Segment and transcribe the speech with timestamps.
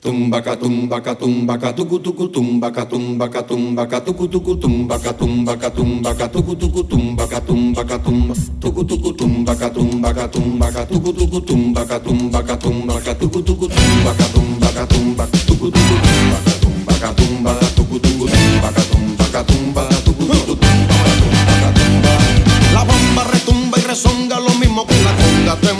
[0.00, 6.82] Tumba catumba catumba catucu tucu tumba catumba catumba catucu tucu tumba catumba catumba catucu tucu
[6.88, 13.68] tumba catumba catumba tucu tucu tumba catumba catumba catucu tucu tumba catumba catumba catucu tucu
[13.68, 20.54] tumba catumba catumba tucu tucu tumba catumba catumba tucu tucu tumba catumba catumba tucu tucu
[20.56, 22.12] tumba catumba catumba
[22.72, 25.72] La bomba retumba y rezonga lo mismo que la conga te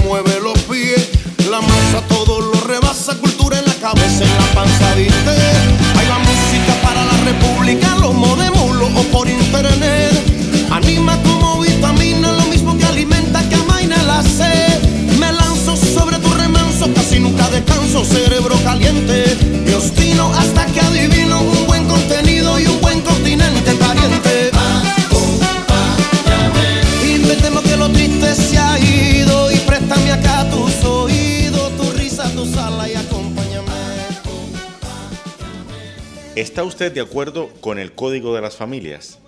[36.60, 39.19] ¿Está usted de acuerdo con el Código de las Familias?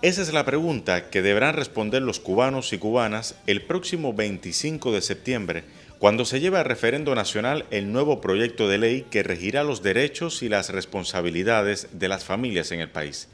[0.00, 5.02] Esa es la pregunta que deberán responder los cubanos y cubanas el próximo 25 de
[5.02, 5.64] septiembre,
[5.98, 10.42] cuando se lleve a referendo nacional el nuevo proyecto de ley que regirá los derechos
[10.42, 13.28] y las responsabilidades de las familias en el país.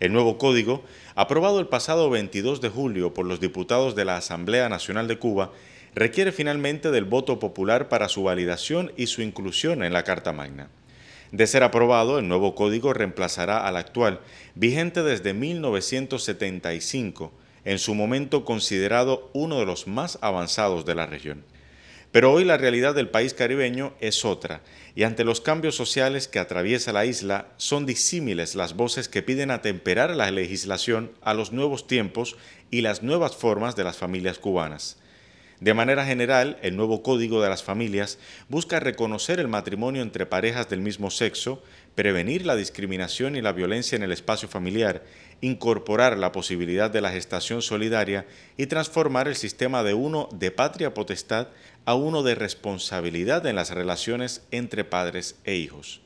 [0.00, 0.82] El nuevo código,
[1.16, 5.52] aprobado el pasado 22 de julio por los diputados de la Asamblea Nacional de Cuba,
[5.94, 10.70] requiere finalmente del voto popular para su validación y su inclusión en la Carta Magna.
[11.32, 14.20] De ser aprobado, el nuevo código reemplazará al actual,
[14.54, 17.32] vigente desde 1975,
[17.64, 21.44] en su momento considerado uno de los más avanzados de la región.
[22.12, 24.62] Pero hoy la realidad del país caribeño es otra,
[24.94, 29.50] y ante los cambios sociales que atraviesa la isla, son disímiles las voces que piden
[29.50, 32.36] atemperar la legislación a los nuevos tiempos
[32.70, 34.96] y las nuevas formas de las familias cubanas.
[35.60, 38.18] De manera general, el nuevo Código de las Familias
[38.50, 41.62] busca reconocer el matrimonio entre parejas del mismo sexo,
[41.94, 45.02] prevenir la discriminación y la violencia en el espacio familiar,
[45.40, 48.26] incorporar la posibilidad de la gestación solidaria
[48.58, 51.48] y transformar el sistema de uno de patria potestad
[51.86, 56.02] a uno de responsabilidad en las relaciones entre padres e hijos.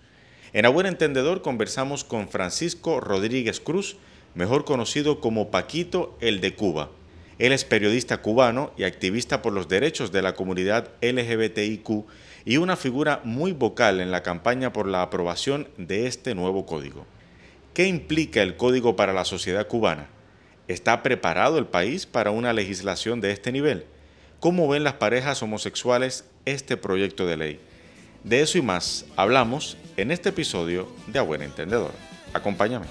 [0.53, 3.97] En A Buen Entendedor conversamos con Francisco Rodríguez Cruz,
[4.37, 6.91] mejor conocido como Paquito el de Cuba.
[7.41, 12.05] Él es periodista cubano y activista por los derechos de la comunidad LGBTIQ
[12.45, 17.07] y una figura muy vocal en la campaña por la aprobación de este nuevo código.
[17.73, 20.09] ¿Qué implica el código para la sociedad cubana?
[20.69, 23.87] ¿Está preparado el país para una legislación de este nivel?
[24.39, 27.61] ¿Cómo ven las parejas homosexuales este proyecto de ley?
[28.23, 31.93] De eso y más hablamos en este episodio de A Buen Entendedor.
[32.35, 32.85] Acompáñame.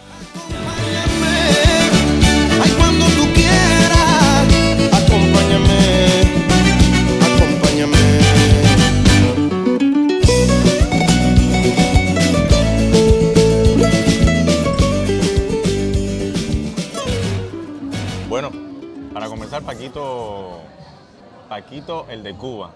[19.59, 20.61] Comenzar, Paquito,
[21.47, 22.71] Paquito, el de Cuba.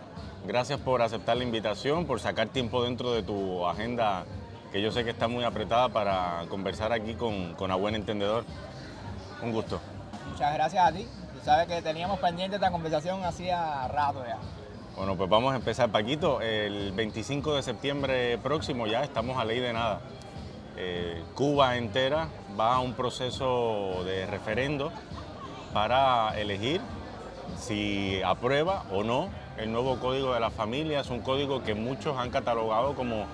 [0.45, 4.25] Gracias por aceptar la invitación, por sacar tiempo dentro de tu agenda,
[4.71, 8.43] que yo sé que está muy apretada para conversar aquí con, con A Buen Entendedor.
[9.41, 9.79] Un gusto.
[10.29, 11.07] Muchas gracias a ti.
[11.33, 14.37] Tú sabes que teníamos pendiente esta conversación hacía rato ya.
[14.95, 16.41] Bueno, pues vamos a empezar, Paquito.
[16.41, 20.01] El 25 de septiembre próximo ya estamos a ley de nada.
[20.75, 22.27] Eh, Cuba entera
[22.59, 24.91] va a un proceso de referendo
[25.73, 26.79] para elegir
[27.57, 31.01] si aprueba o no el nuevo Código de la Familia.
[31.01, 33.25] Es un código que muchos han catalogado como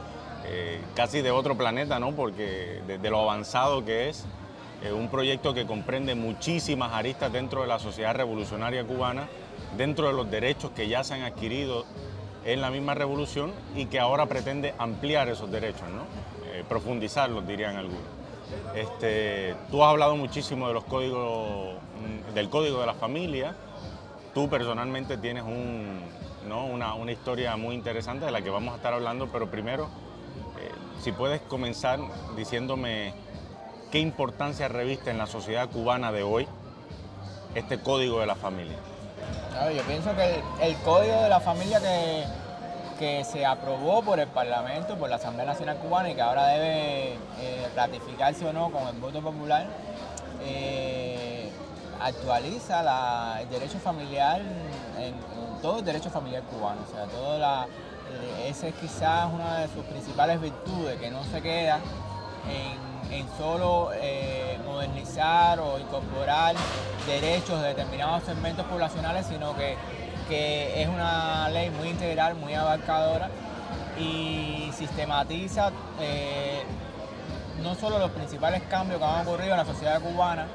[0.45, 2.13] eh, casi de otro planeta, ¿no?
[2.13, 4.25] Porque de, lo avanzado que es,
[4.83, 9.27] eh, un proyecto que comprende muchísimas aristas dentro de la sociedad revolucionaria cubana,
[9.77, 11.85] dentro de los derechos que ya se han adquirido
[12.45, 16.03] en la misma revolución y que ahora pretende ampliar esos derechos, ¿no?
[16.51, 18.19] Eh, profundizarlos, dirían algunos.
[18.75, 23.55] Este, tú has hablado muchísimo de los códigos, mm, del código de la familia.
[24.33, 29.49] Tú personalmente tienes una, historia muy interesante de la que vamos a estar hablando, pero
[29.49, 29.85] primero,
[30.59, 30.71] eh,
[31.01, 31.99] si puedes comenzar
[32.35, 33.13] diciéndome
[33.91, 36.47] qué importancia reviste en la sociedad cubana de hoy
[37.55, 38.77] este código de la familia.
[39.51, 42.23] Claro, yo pienso que el código de la familia que,
[42.99, 47.13] que se aprobó por el Parlamento, por la Asamblea Nacional Cubana y que ahora debe
[47.39, 49.67] eh, ratificarse o no con el voto popular,
[50.43, 51.49] eh,
[52.01, 54.41] actualiza el derecho familiar,
[54.97, 56.81] en, en todo el derecho familiar cubano.
[56.87, 57.67] O sea, todo la,
[58.11, 61.79] eh, esa es quizás una de sus principales virtudes, que no se queda
[62.49, 66.55] en, en solo eh, modernizar o incorporar
[67.07, 69.77] derechos de determinados segmentos poblacionales, sino que,
[70.29, 73.29] que es una ley muy integral, muy abarcadora
[73.99, 76.63] y sistematiza eh,
[77.63, 80.45] no solo los principales cambios que han ocurrido en la sociedad cubana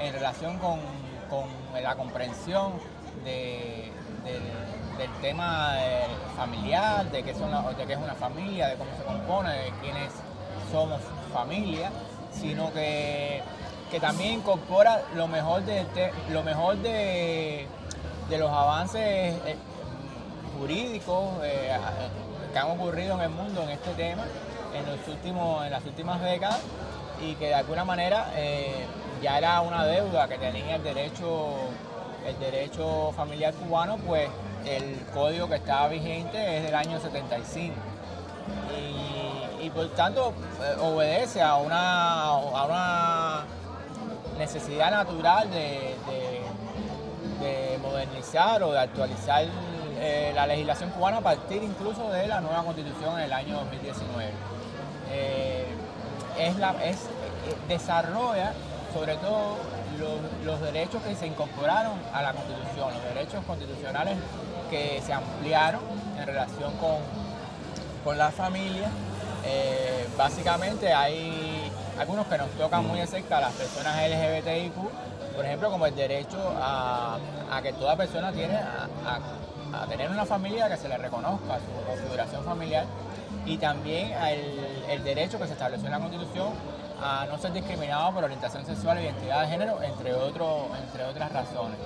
[0.00, 0.80] en relación con,
[1.82, 2.74] la comprensión
[3.24, 3.90] del,
[5.20, 6.06] tema eh,
[6.36, 10.12] familiar, de qué, de qué es una familia, de cómo se compone, de quiénes
[10.70, 11.00] somos
[11.32, 11.90] familia,
[12.32, 13.42] sino que,
[14.00, 15.84] también incorpora lo mejor de,
[16.30, 17.66] lo mejor de,
[18.30, 19.56] los avances eh,
[20.58, 21.76] jurídicos eh,
[22.52, 24.24] que han ocurrido en el mundo en este tema
[24.74, 26.60] en, los últimos, en las últimas décadas
[27.20, 28.86] y que de alguna manera eh,
[29.22, 31.54] ya era una deuda que tenía el derecho,
[32.26, 34.28] el derecho familiar cubano, pues
[34.66, 37.74] el código que estaba vigente es del año 75.
[39.60, 40.32] Y, por tanto
[40.62, 43.44] eh, obedece a una, a una
[44.38, 46.42] necesidad natural de, de
[47.82, 49.44] modernizar o de actualizar
[49.98, 54.30] eh, la legislación cubana a partir incluso de la nueva constitución en el año 2019.
[55.10, 55.66] Eh,
[56.38, 56.96] es eh,
[57.66, 58.52] desarrolla
[58.92, 59.56] sobre todo
[60.44, 64.18] los, derechos que se incorporaron a la constitución, los derechos constitucionales
[64.68, 65.80] que se ampliaron
[66.18, 66.98] en relación con,
[68.04, 68.90] con la familia.
[70.16, 74.74] básicamente hay algunos que nos tocan muy de cerca las personas LGBTIQ,
[75.36, 77.18] por ejemplo, como el derecho a,
[77.62, 82.86] que toda persona tiene a tener una familia que se le reconozca su configuración familiar
[83.46, 84.12] y también
[84.88, 86.48] el, derecho que se estableció en la Constitución
[87.00, 91.32] a no ser discriminado por orientación sexual e identidad de género, entre, otro, entre otras
[91.32, 91.78] razones.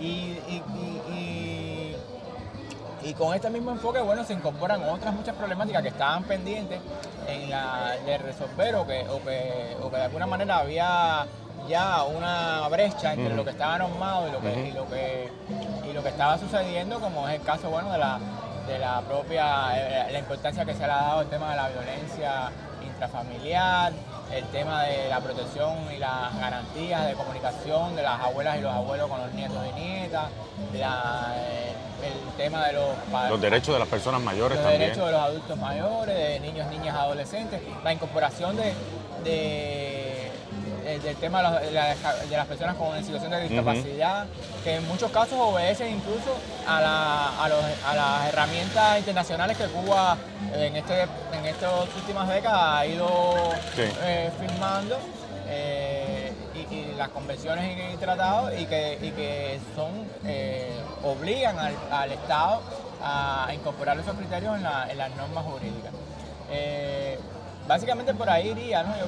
[0.00, 0.40] Y,
[3.16, 6.80] con este mismo enfoque, bueno, se incorporan otras muchas problemáticas que estaban pendientes
[7.28, 11.26] en la, de resolver o que, o que de alguna manera había
[11.68, 15.28] ya una brecha entre lo que estaba normado y lo que, y lo que,
[15.88, 18.18] y lo que estaba sucediendo, como es el caso bueno de la,
[18.66, 21.68] de la propia eh, la importancia que se le ha dado el tema de la
[21.68, 22.50] violencia
[22.84, 23.92] intrafamiliar,
[24.32, 28.72] el tema de la protección y las garantías de comunicación de las abuelas y los
[28.72, 30.24] abuelos con los nietos y nietas,
[30.74, 31.72] eh,
[32.02, 34.80] el tema de los los derechos de las personas mayores los también.
[34.90, 38.72] derechos de los adultos mayores, de niños, niñas, adolescentes, la incorporación de
[40.84, 44.26] eh, del tema de, las personas con situación de discapacidad,
[44.64, 46.36] que en muchos casos obedecen incluso
[46.66, 47.48] a,
[47.94, 50.16] las herramientas internacionales que Cuba
[50.54, 53.34] en, este, en estas últimas décadas ha ido
[53.76, 54.98] eh, firmando.
[55.48, 56.32] Eh,
[56.70, 59.90] y, las convenciones y, tratados y que, son
[61.02, 61.56] obligan
[61.90, 62.62] al, Estado
[63.02, 65.92] a incorporar esos criterios en, las normas jurídicas.
[67.68, 68.96] básicamente por ahí iría, ¿no?
[68.96, 69.06] yo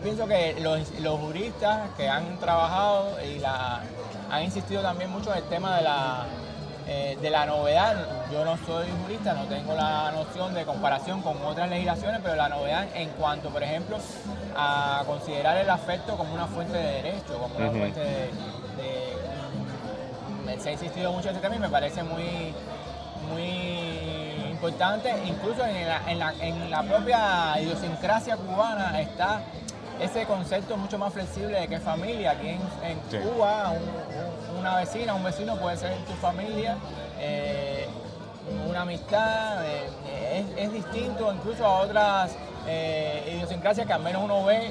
[0.00, 3.82] pienso que los, juristas que han trabajado y la,
[4.30, 6.26] han insistido también mucho en el tema de la,
[6.86, 7.96] eh, de la novedad.
[8.32, 12.48] Yo no soy jurista, no tengo la noción de comparación con otras legislaciones, pero la
[12.48, 13.98] novedad en cuanto, por ejemplo,
[14.56, 18.30] a considerar el afecto como una fuente de derecho, como una fuente de,
[20.60, 22.52] Se ha insistido mucho en ese tema y me parece muy,
[23.30, 25.14] muy importante.
[25.26, 29.42] Incluso en la, en la, en la propia idiosincrasia cubana está
[30.00, 32.32] ese concepto es mucho más flexible de que familia.
[32.32, 33.72] Aquí en, Cuba,
[34.58, 36.76] una vecina, un vecino puede ser tu familia,
[37.18, 37.86] eh,
[38.68, 42.34] una amistad, eh, es, distinto incluso a otras
[42.66, 44.70] eh, idiosincrasias que al menos uno ve.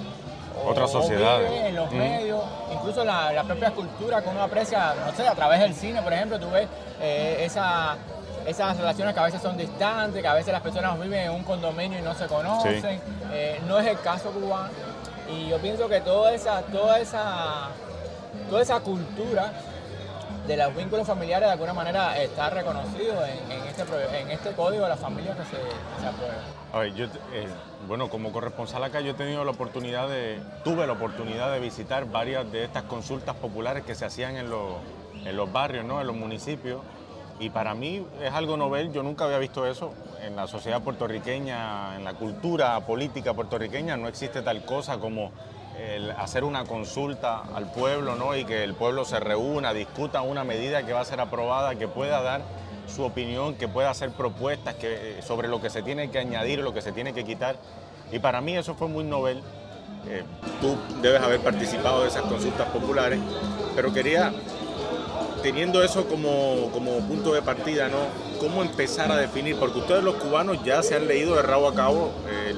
[0.65, 1.49] Otras sociedades.
[1.51, 2.43] en los medios,
[2.73, 6.39] incluso la, propia cultura que uno aprecia, no sé, a través del cine, por ejemplo,
[6.39, 6.67] tú ves
[6.99, 7.95] esa,
[8.45, 11.43] esas relaciones que a veces son distantes, que a veces las personas viven en un
[11.43, 12.99] condominio y no se conocen.
[13.67, 14.88] no es el caso cubano.
[15.31, 17.69] Y yo pienso que toda esa, toda esa,
[18.49, 19.53] toda esa cultura
[20.47, 24.89] de los vínculos familiares de alguna manera está reconocido en, este, en este código de
[24.89, 26.33] la familia que se, aprueba.
[26.73, 27.47] A ver, yo, eh,
[27.87, 32.05] bueno, como corresponsal acá yo he tenido la oportunidad de, tuve la oportunidad de visitar
[32.05, 34.73] varias de estas consultas populares que se hacían en los,
[35.23, 36.01] en los barrios, ¿no?
[36.01, 36.81] en los municipios.
[37.39, 41.95] Y para mí es algo novel, yo nunca había visto eso en la sociedad puertorriqueña,
[41.95, 45.31] en la cultura política puertorriqueña, no existe tal cosa como
[46.17, 48.35] hacer una consulta al pueblo ¿no?
[48.35, 51.87] y que el pueblo se reúna, discuta una medida que va a ser aprobada, que
[51.87, 52.41] pueda dar
[52.87, 56.73] su opinión, que pueda hacer propuestas que, sobre lo que se tiene que añadir, lo
[56.73, 57.55] que se tiene que quitar.
[58.11, 59.41] Y para mí eso fue muy novel.
[60.07, 60.23] Eh,
[60.59, 63.19] tú debes haber participado de esas consultas populares,
[63.75, 64.33] pero quería
[65.41, 66.69] teniendo eso como,
[67.07, 67.97] punto de partida, ¿no?
[68.39, 69.55] ¿Cómo empezar a definir?
[69.57, 72.11] Porque ustedes los cubanos ya se han leído de rabo a cabo
[72.47, 72.57] el,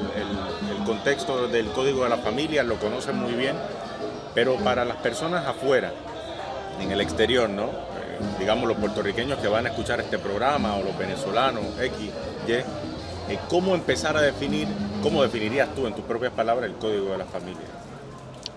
[0.85, 3.55] contexto del Código de la Familia, lo conocen muy bien,
[4.33, 5.93] pero para las personas afuera,
[6.81, 7.65] en el exterior, ¿no?
[7.65, 12.09] Eh, digamos, los puertorriqueños que van a escuchar este programa o los venezolanos, X,
[12.47, 12.65] Y, eh,
[13.47, 14.67] ¿cómo empezar a definir,
[15.03, 17.61] cómo definirías tú en tus propias palabras el código de la familia?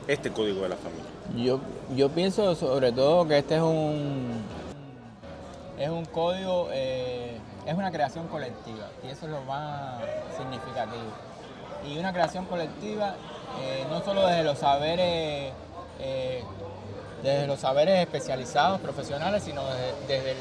[0.08, 1.13] Este código de la familia.
[1.36, 1.60] Yo,
[1.94, 4.42] yo pienso sobre todo que este es un,
[5.78, 10.02] es un código, eh, es una creación colectiva y eso es lo más
[10.36, 11.12] significativo.
[11.88, 13.14] Y una creación colectiva
[13.62, 15.52] eh, no solo desde los saberes
[17.24, 19.62] desde los saberes especializados, profesionales, sino
[20.06, 20.36] desde,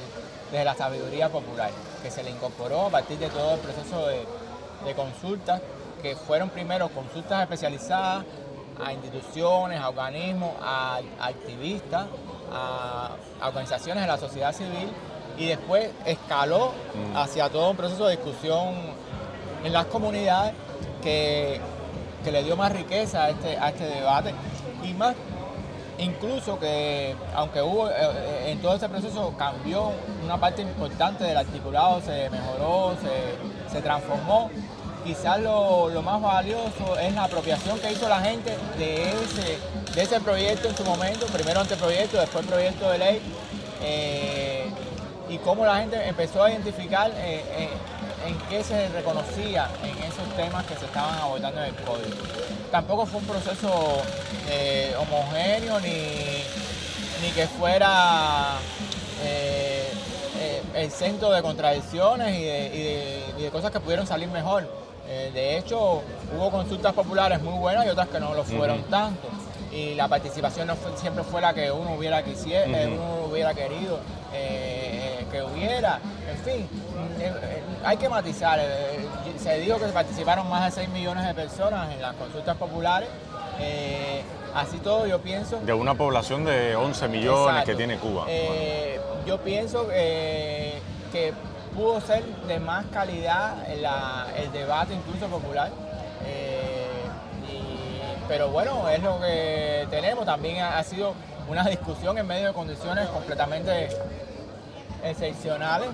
[0.66, 1.72] la sabiduría popular,
[2.04, 5.62] que se le incorporó a partir de todo el proceso de, consultas,
[6.02, 8.26] que fueron primero consultas especializadas
[8.84, 12.08] a instituciones, a organismos, a, activistas,
[12.52, 13.12] a,
[13.46, 14.90] organizaciones de la sociedad civil
[15.38, 17.18] y después escaló mm.
[17.18, 18.76] hacia todo un proceso de discusión
[19.64, 20.54] en las comunidades
[21.02, 21.60] que,
[22.32, 24.34] le dio más riqueza a este, a este debate
[24.82, 25.14] y más
[26.00, 29.92] Incluso que, aunque hubo, eh, eh, en todo ese proceso cambió
[30.24, 32.96] una parte importante del articulado, se mejoró,
[33.72, 34.50] se, transformó,
[35.04, 39.14] quizás lo, más valioso es la apropiación que hizo la gente de
[39.96, 43.22] ese, proyecto en su momento, primero anteproyecto, después proyecto de ley,
[43.82, 44.66] eh,
[45.30, 47.12] y cómo la gente empezó a identificar
[48.26, 52.16] en qué se reconocía en esos temas que se estaban abordando en el código.
[52.72, 54.02] Tampoco fue un proceso
[54.50, 58.58] eh, homogéneo ni, que fuera
[59.24, 59.90] eh,
[60.40, 64.68] eh, el centro de contradicciones y de, cosas que pudieron salir mejor.
[65.06, 66.02] De hecho,
[66.36, 69.28] hubo consultas populares muy buenas y otras que no lo fueron tanto.
[69.72, 74.00] Y la participación no siempre fue la que uno hubiera, quisiera, uno hubiera querido
[75.34, 76.00] que hubiera.
[76.30, 76.68] En fin,
[77.84, 78.60] hay que matizar.
[78.62, 79.06] Eh,
[79.38, 83.10] se dijo que participaron más de 6 millones de personas en las consultas populares.
[83.60, 84.22] Eh,
[84.54, 85.60] así todo yo pienso...
[85.60, 88.26] De una población de 11 millones que tiene Cuba.
[88.28, 90.74] Eh, yo pienso que
[91.76, 95.72] pudo ser de más calidad el debate incluso popular.
[98.28, 100.26] pero bueno, es lo que tenemos.
[100.26, 101.14] También ha, ha sido
[101.48, 103.90] una discusión en medio de condiciones completamente
[105.04, 105.90] excepcionales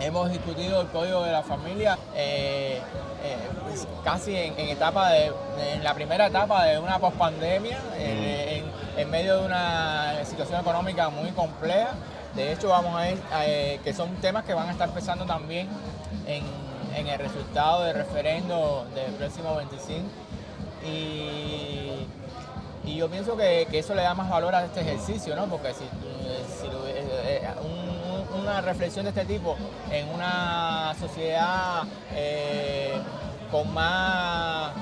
[0.00, 2.80] Hemos discutido el código de la familia eh,
[3.24, 5.32] eh, pues, casi en, etapa de,
[5.72, 8.64] en la primera etapa de una pospandemia, en,
[8.96, 11.90] en, medio de una situación económica muy compleja.
[12.38, 15.68] De hecho, vamos a ver eh, que son temas que van a estar pesando también
[16.26, 20.08] en, el resultado del referendo del próximo 25.
[20.84, 22.06] Y,
[22.96, 25.46] yo pienso que, eso le da más valor a este ejercicio, ¿no?
[25.46, 27.88] Porque si, si un
[28.38, 29.56] una reflexión de este tipo
[29.90, 31.82] en una sociedad
[32.14, 32.94] eh,
[33.50, 34.72] con, más,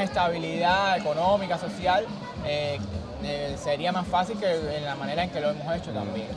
[0.00, 2.06] estabilidad económica, social,
[2.44, 2.78] eh,
[3.22, 6.28] eh, sería más fácil que en la manera en que lo hemos hecho también.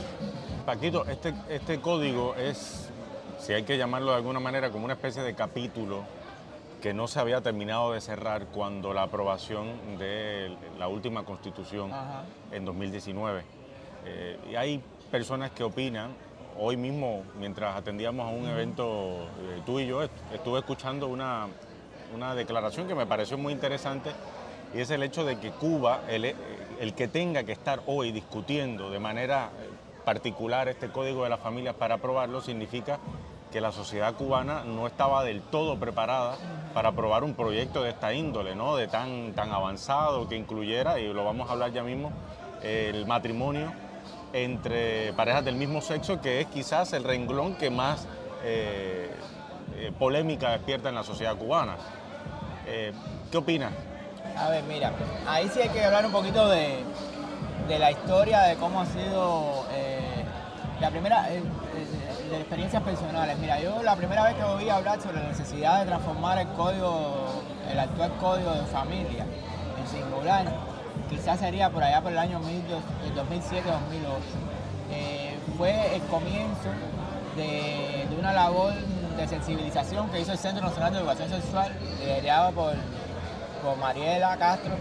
[0.68, 2.90] Paquito, este, este código es,
[3.38, 6.02] si hay que llamarlo de alguna manera, como una especie de capítulo
[6.82, 11.90] que no se había terminado de cerrar cuando la aprobación de la última constitución
[12.52, 13.44] en 2019.
[14.50, 16.10] y hay personas que opinan
[16.58, 21.48] hoy mismo, mientras atendíamos a un evento, eh, tú y yo, estuve escuchando una,
[22.36, 24.10] declaración que me pareció muy interesante
[24.74, 26.34] y es el hecho de que Cuba, el,
[26.78, 29.77] el que tenga que estar hoy discutiendo de manera eh,
[30.08, 32.98] particular este código de las familias para aprobarlo, significa
[33.52, 36.38] que la sociedad cubana no estaba del todo preparada
[36.72, 38.74] para aprobar un proyecto de esta índole, ¿no?
[38.76, 42.10] de tan, tan avanzado que incluyera, y lo vamos a hablar ya mismo,
[42.62, 43.70] el matrimonio
[44.32, 48.06] entre parejas del mismo sexo, que es quizás el renglón que más
[48.42, 49.10] eh,
[49.76, 51.76] eh, polémica despierta en la sociedad cubana.
[52.66, 52.94] Eh,
[53.30, 53.74] ¿Qué opinas?
[54.38, 54.90] A ver, mira,
[55.26, 56.82] ahí sí hay que hablar un poquito de,
[57.78, 59.66] la historia, de cómo ha sido
[60.80, 63.38] la primera, de, experiencias personales.
[63.38, 67.42] Mira, yo la primera vez que oí hablar sobre la necesidad de transformar el código,
[67.70, 69.24] el actual código de familia
[69.78, 70.46] en singular,
[71.08, 72.44] quizás sería por allá por el año 2007-2008.
[74.90, 76.68] Eh, fue el comienzo
[77.36, 78.72] de, una labor
[79.16, 82.74] de sensibilización que hizo el Centro Nacional de Educación Sexual, liderado por,
[83.80, 84.72] Mariela Castro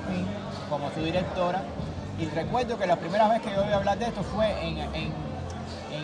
[0.70, 1.62] como su directora.
[2.20, 4.78] Y recuerdo que la primera vez que yo oí hablar de esto fue en,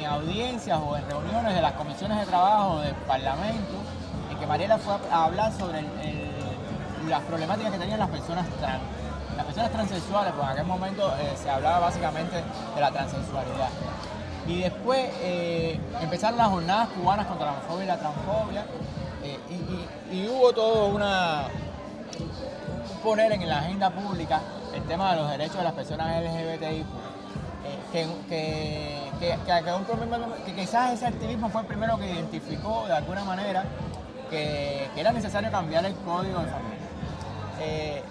[0.06, 3.74] audiencias o en reuniones de las comisiones de trabajo del Parlamento,
[4.32, 5.84] en que Mariela fue a hablar sobre
[7.08, 8.82] las problemáticas que tenían las personas trans
[9.36, 13.70] las personas transexuales, pues en aquel momento eh, se hablaba básicamente de la transexualidad.
[14.48, 18.66] Y después eh, empezaron las jornadas cubanas contra la homofobia y la transfobia,
[19.24, 19.40] eh,
[20.12, 21.48] y, hubo todo una
[23.04, 24.42] poner en la agenda pública
[24.76, 26.86] el tema de los derechos de las personas LGBTI,
[27.92, 29.03] que,
[29.64, 33.64] que, un problema, que quizás ese activismo fue el primero que identificó de alguna manera
[34.30, 36.78] que, era necesario cambiar el código de familia.
[37.62, 38.02] Eh,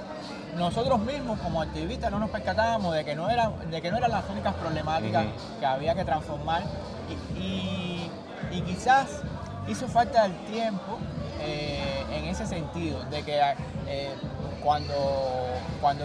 [0.57, 4.11] nosotros mismos como activistas no nos percatábamos de que no eran, de que no eran
[4.11, 5.27] las únicas problemáticas
[5.59, 6.63] que había que transformar
[7.39, 8.11] y,
[8.67, 9.23] quizás
[9.67, 10.99] hizo falta el tiempo
[11.41, 13.41] eh, en ese sentido, de que
[13.87, 14.15] eh,
[14.63, 14.95] cuando,
[15.81, 16.05] cuando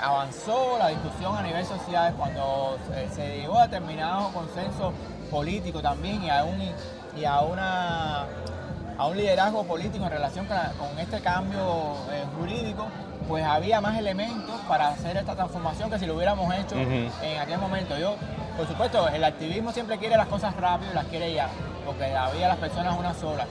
[0.00, 2.78] avanzó la discusión a nivel social, cuando
[3.14, 4.92] se llegó a determinado consenso
[5.30, 6.60] político también y a, un,
[7.16, 8.26] y a, una,
[8.98, 12.86] a un liderazgo político en relación con, este cambio eh, jurídico,
[13.28, 17.58] pues había más elementos para hacer esta transformación que si lo hubiéramos hecho en aquel
[17.58, 17.98] momento.
[17.98, 18.16] Yo,
[18.56, 21.48] por supuesto, el activismo siempre quiere las cosas rápido y las quiere ya,
[21.84, 23.46] porque había las personas una sola.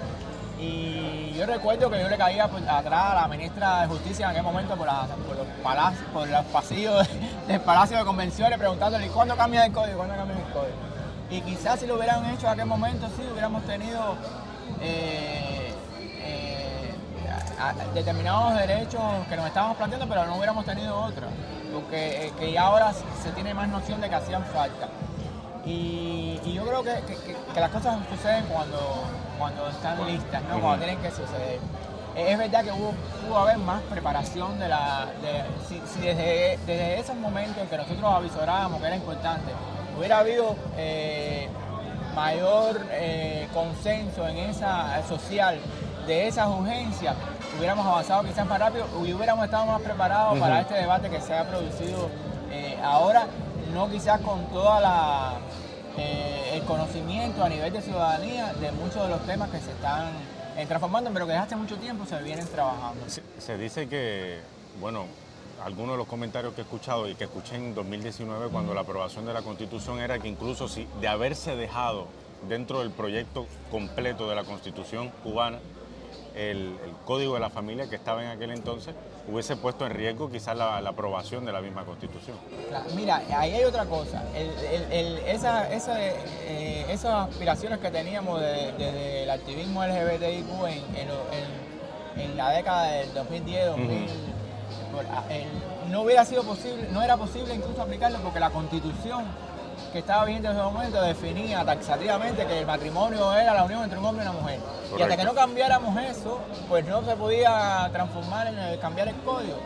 [0.60, 4.44] Y yo recuerdo que yo le caía atrás a la ministra de Justicia en aquel
[4.44, 7.08] momento por, los, palacios, por los pasillos
[7.48, 9.98] del Palacio de Convenciones preguntándole ¿cuándo cambia el código?
[9.98, 10.76] ¿Cuándo cambia el código?
[11.30, 14.16] Y quizás si lo hubieran hecho en aquel momento, sí, hubiéramos tenido
[14.80, 15.74] eh,
[16.20, 16.94] eh,
[17.94, 21.30] determinados derechos que nos estábamos planteando, pero no hubiéramos tenido otros,
[21.74, 24.88] porque eh, que ya ahora se tiene más noción de que hacían falta.
[25.66, 28.78] Y, yo creo que, las cosas suceden cuando,
[29.38, 30.60] cuando están listas, ¿no?
[30.62, 31.60] cuando tienen que suceder.
[32.16, 35.08] Es verdad que hubo, pudo haber más preparación de la.
[35.68, 39.52] si, desde, desde, esos momentos en que nosotros avisorábamos que era importante,
[39.98, 41.50] hubiera habido eh,
[42.16, 45.60] mayor eh, consenso en esa social
[46.08, 47.16] de esas urgencias,
[47.58, 51.34] hubiéramos avanzado quizás más rápido y hubiéramos estado más preparados para este debate que se
[51.34, 52.10] ha producido
[52.52, 53.28] eh, ahora,
[53.74, 55.34] no quizás con toda la
[55.98, 60.12] eh, el conocimiento a nivel de ciudadanía de muchos de los temas que se están
[60.58, 63.06] eh, transformando, pero que desde hace mucho tiempo se vienen trabajando.
[63.38, 64.40] Se, dice que,
[64.80, 65.06] bueno,
[65.64, 69.26] algunos de los comentarios que he escuchado y que escuché en 2019 cuando la aprobación
[69.26, 72.08] de la Constitución era que incluso si de haberse dejado
[72.48, 75.60] dentro del proyecto completo de la Constitución cubana
[76.36, 78.94] el, código de la familia que estaba en aquel entonces
[79.28, 82.38] hubiese puesto en riesgo quizás la, aprobación de la misma constitución.
[82.96, 84.24] Mira, ahí hay otra cosa.
[85.28, 90.84] esa, eh, esas aspiraciones que teníamos desde el activismo LGBTIQ en,
[92.22, 94.10] en, la década del 2010, 2000,
[95.92, 99.26] no hubiera sido posible, no era posible incluso aplicarlo porque la constitución
[99.96, 103.98] que estaba vigente en ese momento definía taxativamente que el matrimonio era la unión entre
[103.98, 104.60] un hombre y una mujer.
[105.00, 109.16] Y hasta que no cambiáramos eso, pues no se podía transformar en el, cambiar el
[109.22, 109.58] código.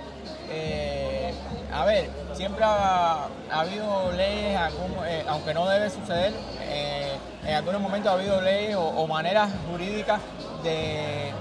[0.51, 1.33] Eh,
[1.73, 4.59] a ver, siempre ha, habido leyes,
[5.07, 10.21] eh, aunque no debe suceder, eh, en algunos momentos ha habido leyes o, maneras jurídicas
[10.61, 11.33] de,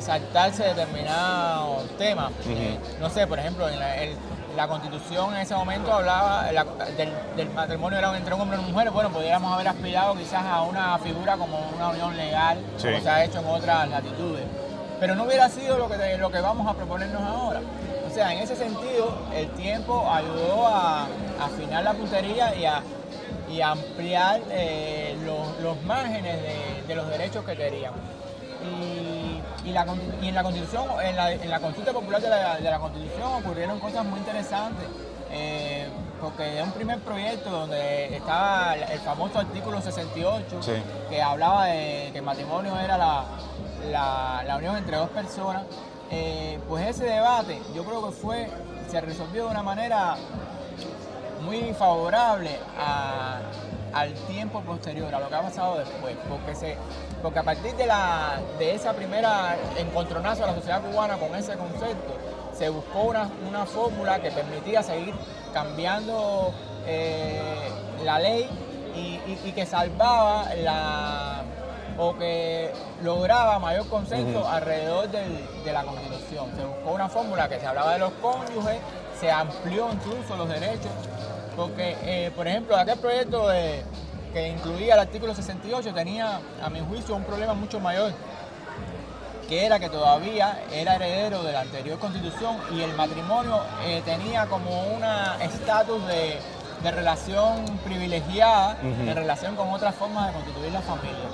[0.00, 2.30] saltarse determinados temas.
[3.00, 4.16] no sé, por ejemplo, en el,
[4.56, 6.46] la constitución en ese momento hablaba
[6.96, 10.62] del, matrimonio era entre un hombre y una mujer, bueno, podríamos haber aspirado quizás a
[10.62, 14.44] una figura como una unión legal, como se ha hecho en otras latitudes.
[14.98, 17.60] Pero no hubiera sido lo que, lo que vamos a proponernos ahora.
[18.06, 21.06] O sea, en ese sentido, el tiempo ayudó a,
[21.40, 22.54] afinar la puntería
[23.48, 26.36] y a, ampliar eh, los, márgenes
[26.86, 28.00] de, los derechos que queríamos.
[28.62, 29.29] Y,
[29.64, 29.74] en
[30.34, 32.30] la Constitución, en la, consulta popular de
[32.70, 34.86] la, Constitución ocurrieron cosas muy interesantes.
[35.32, 35.88] Eh,
[36.20, 40.60] porque de un primer proyecto donde estaba el famoso artículo 68,
[41.08, 45.62] que hablaba de que el matrimonio era la, unión entre dos personas,
[46.10, 48.50] eh, pues ese debate yo creo que fue,
[48.90, 50.16] se resolvió de una manera
[51.42, 52.58] muy favorable
[53.92, 56.76] al tiempo posterior, a lo que ha pasado después, porque se
[57.22, 61.56] porque a partir de, la, de esa primera encontronazo de la sociedad cubana con ese
[61.56, 62.14] concepto,
[62.52, 65.14] se buscó una, una fórmula que permitía seguir
[65.52, 66.52] cambiando
[66.86, 67.40] eh,
[68.04, 68.48] la ley
[68.94, 71.42] y, que salvaba la
[71.98, 72.70] o que
[73.02, 76.50] lograba mayor consenso alrededor de la constitución.
[76.56, 78.78] Se buscó una fórmula que se hablaba de los cónyuges,
[79.18, 80.92] se amplió incluso los derechos,
[81.56, 83.82] porque, eh, por ejemplo, aquel proyecto de
[84.32, 88.12] que incluía el artículo 68 tenía, a mi juicio, un problema mucho mayor,
[89.48, 94.46] que era que todavía era heredero de la anterior constitución y el matrimonio eh, tenía
[94.46, 95.02] como un
[95.42, 96.38] estatus de,
[96.82, 101.28] relación privilegiada en relación con otras formas de constituir la familia.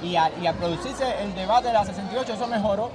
[0.00, 0.10] Y,
[0.42, 2.90] y al producirse el debate de la 68 eso mejoró,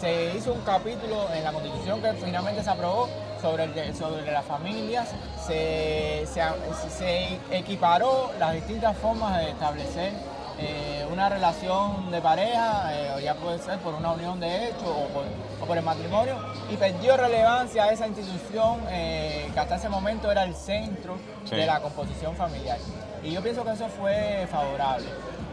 [0.00, 3.08] se hizo un capítulo en la constitución que finalmente se aprobó
[3.42, 5.10] sobre, sobre las familias,
[5.46, 10.12] se, se, equiparó las distintas formas de establecer
[10.58, 14.86] eh, una relación de pareja, eh, o ya puede ser por una unión de hecho
[14.86, 15.24] o por,
[15.60, 16.36] o por el matrimonio,
[16.70, 21.16] y perdió relevancia a esa institución eh, que hasta ese momento era el centro
[21.48, 21.56] Sí.
[21.56, 22.76] de la composición familiar.
[23.24, 25.08] Y yo pienso que eso fue favorable.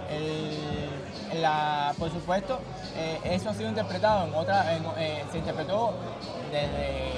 [0.10, 2.60] El- la- por supuesto,
[3.24, 4.84] eso ha sido interpretado en otra, en-
[5.32, 5.94] se interpretó
[6.52, 7.12] desde,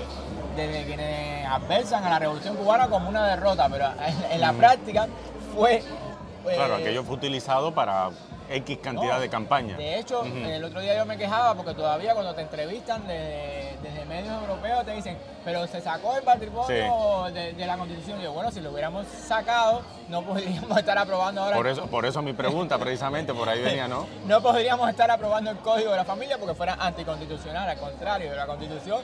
[0.56, 5.08] desde quienes adversan a la revolución cubana como una derrota, pero en, en la práctica
[5.56, 5.76] fue...
[5.78, 5.84] eh,
[6.56, 8.10] Claro, aquello fue utilizado para
[8.52, 9.78] X cantidad no, de campaña.
[9.78, 10.30] De hecho, Ujú.
[10.36, 14.84] el otro día yo me quejaba porque todavía cuando te entrevistan desde, desde medios europeos
[14.86, 18.20] te dicen, pero se sacó el patrimonio de, de la constitución.
[18.20, 21.58] Y yo, bueno, si lo hubiéramos sacado, no podríamos estar aprobando ahora.
[21.58, 24.08] Por el eso, por eso mi pregunta, precisamente, por ahí venía, ¿no?
[24.26, 28.36] no podríamos estar aprobando el código de la familia porque fuera anticonstitucional, al contrario de
[28.38, 29.02] la constitución,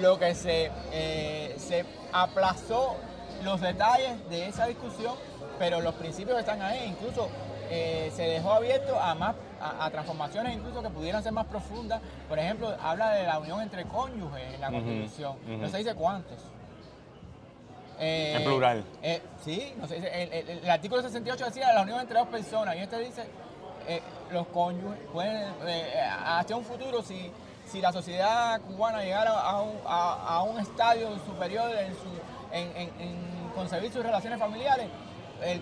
[0.00, 2.96] lo que se, eh, se aplazó
[3.42, 5.14] los detalles de esa discusión,
[5.58, 7.28] pero los principios están ahí, incluso
[7.70, 12.00] eh, se dejó abierto a más a, a transformaciones incluso que pudieran ser más profundas.
[12.28, 15.68] Por ejemplo, habla de la unión entre cónyuges en la constitución, no ujú.
[15.70, 16.38] se dice cuántos.
[17.98, 18.84] Eh, En plural.
[19.02, 22.76] eh, sí, no sé, el, el- el artículo 68 decía la unión entre dos personas
[22.76, 23.24] y este dice
[24.32, 25.48] los cónyuges pueden,
[26.26, 27.30] hacia un futuro, si,
[27.76, 32.08] si la sociedad cubana llegara a un, a, a un estadio superior en, su,
[32.50, 34.86] en, en- en concebir sus relaciones familiares,
[35.42, 35.60] el-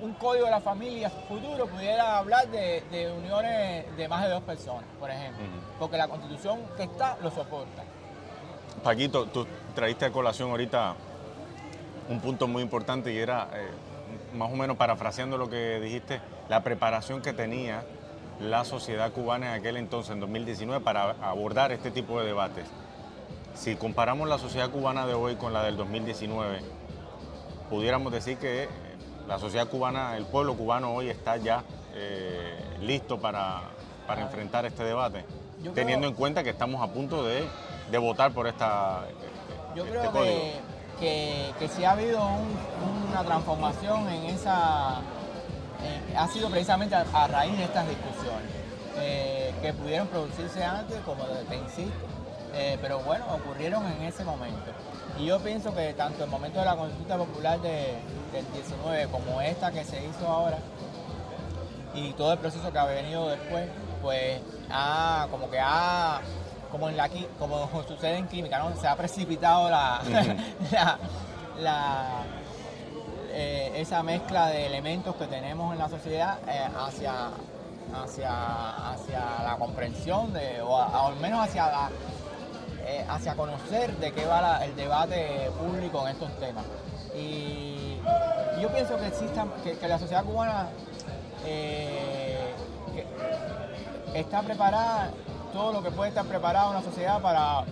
[0.00, 4.28] un, un código de la familia futuro pudiera hablar de, de uniones de más de
[4.30, 5.44] dos personas, por ejemplo,
[5.80, 7.82] porque la constitución que está lo soporta.
[8.84, 10.94] Paquito, tú traíste a colación ahorita
[12.08, 13.68] un punto muy importante y era, eh,
[14.34, 17.82] más o menos parafraseando lo que dijiste, la preparación que tenía
[18.40, 22.66] la sociedad cubana en aquel entonces, en 2019, para abordar este tipo de debates.
[23.54, 26.60] Si comparamos la sociedad cubana de hoy con la del 2019,
[27.70, 28.68] pudiéramos decir que eh,
[29.26, 33.62] la sociedad cubana, el pueblo cubano hoy está ya eh, listo para,
[34.06, 35.24] para enfrentar este debate,
[35.62, 37.44] Yo teniendo creo- en cuenta que estamos a punto de,
[37.90, 39.04] de votar por esta,
[39.74, 40.34] Yo este creo código.
[40.34, 40.60] que,
[41.00, 45.00] que, que sí ha habido un- una transformación en esa,
[45.86, 48.50] eh, ha sido precisamente a, a raíz de estas discusiones,
[48.98, 51.92] eh, que pudieron producirse antes, como te insisto,
[52.54, 54.70] eh, pero bueno, ocurrieron en ese momento.
[55.18, 57.98] Y yo pienso que tanto el momento de la consulta popular de-
[58.32, 60.58] del 19 como esta que se hizo ahora,
[61.94, 63.68] y todo el proceso que ha venido después,
[64.02, 66.20] pues ha, como que ha,
[66.70, 68.76] como en la como sucede en química, ¿no?
[68.78, 70.02] Se ha precipitado la,
[70.72, 70.98] la,
[71.60, 72.22] la-
[73.38, 77.28] eh, esa mezcla de elementos que tenemos en la sociedad eh, hacia,
[77.94, 81.90] hacia, hacia la comprensión de, o, al menos hacia la,
[82.86, 86.64] eh, hacia conocer de qué va el debate público en estos temas.
[87.14, 87.98] Y
[88.58, 90.70] yo pienso que exista, que, la sociedad cubana
[94.14, 95.10] está preparada,
[95.52, 97.64] todo lo que puede estar preparada una sociedad para,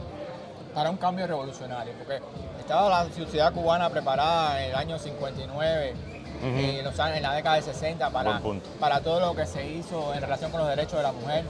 [0.75, 2.21] para un cambio revolucionario, porque
[2.65, 5.95] estaba la sociedad cubana preparada en el año 59,
[6.43, 8.39] eh, en, los años- en la década de 60 para,
[8.81, 11.45] para todo lo que se hizo en relación con los derechos de la mujer,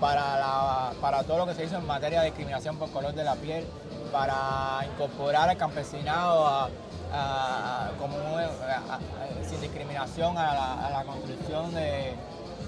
[0.00, 3.24] para, la- para todo lo que se hizo en materia de discriminación por color de
[3.24, 3.66] la piel,
[4.12, 6.68] para incorporar al campesinado a-
[7.12, 12.14] a- como un- a- a- sin discriminación a la, a la construcción de,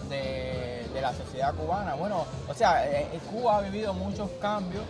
[0.09, 1.95] de- de la sociedad cubana.
[1.95, 4.83] Bueno, o sea, eh, eh, Cuba ha vivido muchos cambios.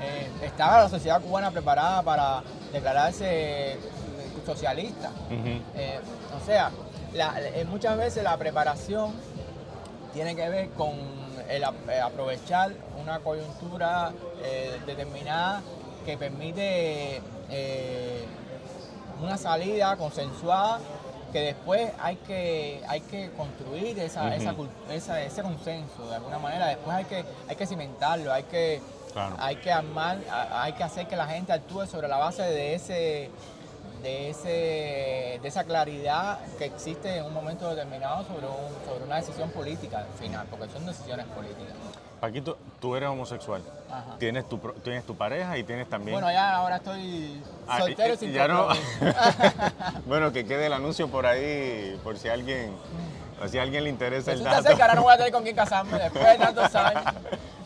[0.00, 3.24] Eh, estaba la sociedad cubana preparada para declararse
[3.72, 3.78] eh,
[4.44, 5.10] socialista.
[5.74, 5.98] Eh,
[6.40, 6.70] o sea,
[7.14, 9.12] la- eh, muchas veces la preparación
[10.12, 10.92] tiene que ver con
[11.48, 15.62] el ap- aprovechar una coyuntura eh, determinada
[16.04, 18.24] que permite eh,
[19.22, 20.78] una salida consensuada
[21.32, 24.32] que después hay que, hay que construir esa, Ujú.
[24.32, 24.54] esa
[24.94, 26.66] esa- ese consenso de alguna manera.
[26.68, 28.80] Después hay que, hay que cimentarlo, hay que,
[29.16, 29.34] Claro.
[29.38, 30.18] hay que armar,
[30.52, 33.30] hay que hacer que la gente actúe sobre la base de ese
[34.02, 34.48] de ese
[35.40, 40.00] de esa claridad que existe en un momento determinado sobre un- sobre una decisión política
[40.00, 41.72] al final, porque son decisiones políticas.
[42.20, 43.62] Paquito, tú eres homosexual.
[43.90, 44.16] Ajá.
[44.18, 46.14] Tienes tu, tienes tu pareja y tienes también...
[46.14, 48.68] Bueno, ya ahora estoy Ah, soltero y- sin ya no.
[50.06, 53.90] bueno, que quede el anuncio por ahí, por si alguien, por si a alguien le
[53.90, 54.74] interesa el dato.
[54.74, 57.02] que ahora no voy a tener con quién casarme después de tantos años.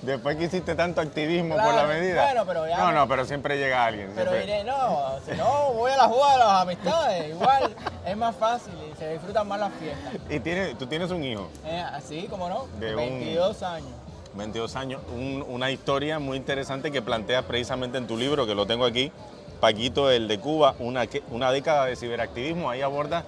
[0.03, 2.25] Después que hiciste tanto activismo por la medida.
[2.25, 4.11] bueno, pero ya No, no- pero siempre llega alguien.
[4.15, 4.57] Pero siempre.
[4.59, 7.29] diré, no, si no, voy a la jugada de las amistades.
[7.31, 10.15] Igual es más fácil y se disfrutan más las fiestas.
[10.31, 13.91] Y tienes, tú tienes un hijo, Eh, así como no, De un- 22 años.
[14.35, 18.67] 22 años, un- una historia muy interesante que planteas precisamente en tu libro, que lo
[18.67, 19.13] tengo aquí,
[19.61, 22.71] Paquito, el de Cuba, una, una década de ciberactivismo.
[22.71, 23.25] Ahí abordas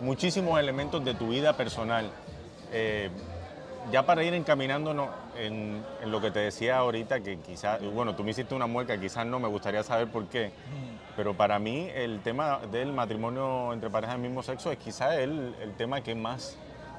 [0.00, 2.10] muchísimos elementos de tu vida personal.
[2.72, 3.10] Eh,
[3.90, 8.22] ya para ir encaminándonos en, en, lo que te decía ahorita, que quizás, bueno, tú
[8.22, 10.52] me hiciste una mueca, quizás no, me gustaría saber por qué,
[11.16, 15.54] pero para mí el tema del matrimonio entre parejas del mismo sexo es quizás el,
[15.62, 16.56] el tema que más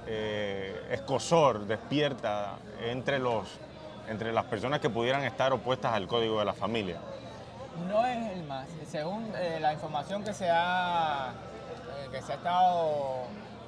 [0.07, 3.47] eh, escosor despierta entre, los,
[4.07, 6.97] entre las personas que pudieran estar opuestas al código de la familia.
[7.87, 11.33] No es el más, según eh, la información que se ha,
[12.11, 13.23] que se ha estado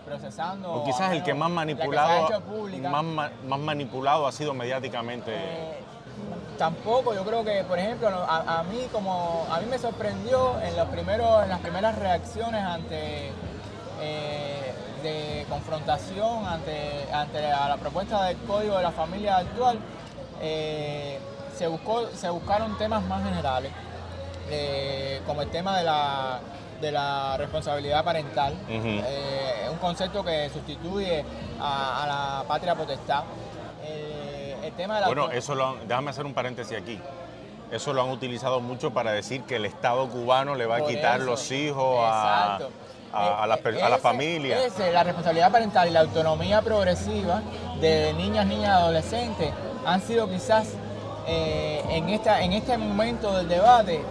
[0.05, 0.73] procesando.
[0.73, 2.41] O quizás el que más manipulado,
[2.81, 5.31] más, más, manipulado ha sido mediáticamente.
[5.33, 5.79] Eh,
[6.57, 10.87] tampoco, yo creo que, por ejemplo, a, mí como a mí me sorprendió en los
[10.89, 13.31] primeros, en las primeras reacciones ante
[14.01, 19.79] eh, de confrontación ante, ante la, propuesta del código de la familia actual,
[20.41, 21.19] eh,
[21.55, 23.71] se buscó, se buscaron temas más generales,
[25.25, 26.39] como el tema de la
[26.81, 31.23] de la responsabilidad parental, eh, un concepto que sustituye
[31.59, 33.23] a, la patria potestad.
[33.83, 36.99] Eh, el tema de la bueno, eso lo déjame hacer un paréntesis aquí.
[37.71, 41.21] Eso lo han utilizado mucho para decir que el Estado cubano le va a quitar
[41.21, 42.59] los hijos a,
[43.11, 44.57] a, la, a la familia.
[44.91, 47.41] la responsabilidad parental y la autonomía progresiva
[47.81, 49.49] de niñas, niñas y adolescentes
[49.85, 50.73] han sido quizás
[51.27, 54.01] eh, en, esta, en este momento del debate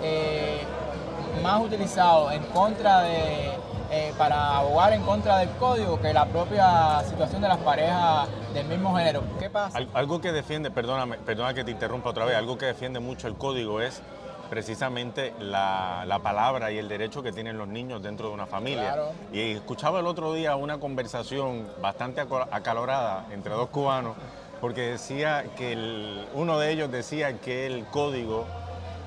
[1.42, 3.52] más utilizado en contra de,
[3.90, 8.66] eh, para abogar en contra del código que la propia situación de las parejas del
[8.66, 9.22] mismo género.
[9.38, 9.78] ¿Qué pasa?
[9.94, 13.34] algo que defiende, perdóname, perdona que te interrumpa otra vez, algo que defiende mucho el
[13.34, 14.02] código es
[14.48, 18.96] precisamente la, la, palabra y el derecho que tienen los niños dentro de una familia.
[19.32, 24.14] Y escuchaba el otro día una conversación bastante acalorada entre dos cubanos,
[24.60, 28.44] porque decía que uno de ellos decía que el código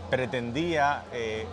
[0.09, 1.45] pretendía eh,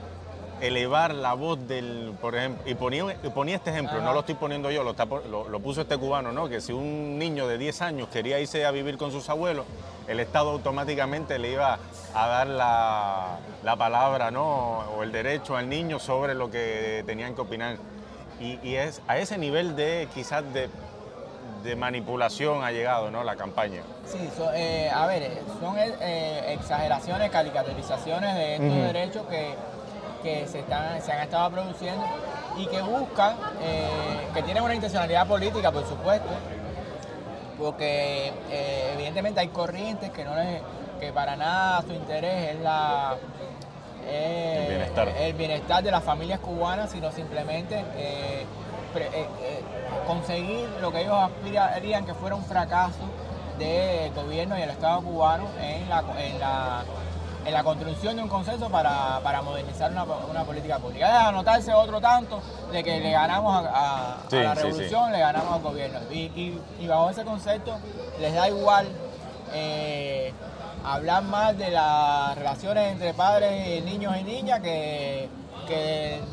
[0.63, 4.71] elevar la voz del, por ejemplo, y ponía, ponía este ejemplo, no lo estoy poniendo
[4.71, 6.49] yo, lo, lo, puso este cubano, ¿no?
[6.49, 9.67] Que si un niño de 10 años quería irse a vivir con sus abuelos,
[10.07, 11.81] el Estado automáticamente le iba
[12.15, 14.85] a dar la, la palabra, ¿no?
[14.97, 17.77] O el derecho al niño sobre lo que tenían que opinar.
[18.41, 20.69] Y, es a ese nivel de quizás de,
[21.63, 23.23] de manipulación ha llegado ¿no?
[23.23, 23.83] la campaña.
[24.07, 24.19] Sí,
[24.55, 29.55] eh, a ver, son eh, exageraciones, caricaturizaciones de estos derechos que
[30.23, 32.05] que se, están, se han estado produciendo
[32.57, 33.89] y que buscan, eh,
[34.35, 36.31] que tienen una intencionalidad política, por supuesto,
[37.59, 40.61] porque eh, evidentemente hay corrientes que no les,
[41.01, 43.17] que para nada su interés es la
[44.09, 45.83] el, bienestar.
[45.83, 48.45] de las familias cubanas, sino simplemente eh,
[50.07, 53.09] conseguir lo que ellos aspirarían que fuera un fracaso
[53.59, 56.85] del gobierno y el Estado cubano en la, en la
[57.45, 61.09] en la construcción de un consenso para, modernizar una, política pública.
[61.09, 65.99] Es anotarse otro tanto de que le ganamos a, la revolución, le ganamos al gobierno.
[66.11, 67.79] Y, bajo ese concepto
[68.21, 68.87] les da igual
[69.53, 70.33] eh,
[70.85, 75.29] hablar más de las relaciones entre padres, niños y niñas que,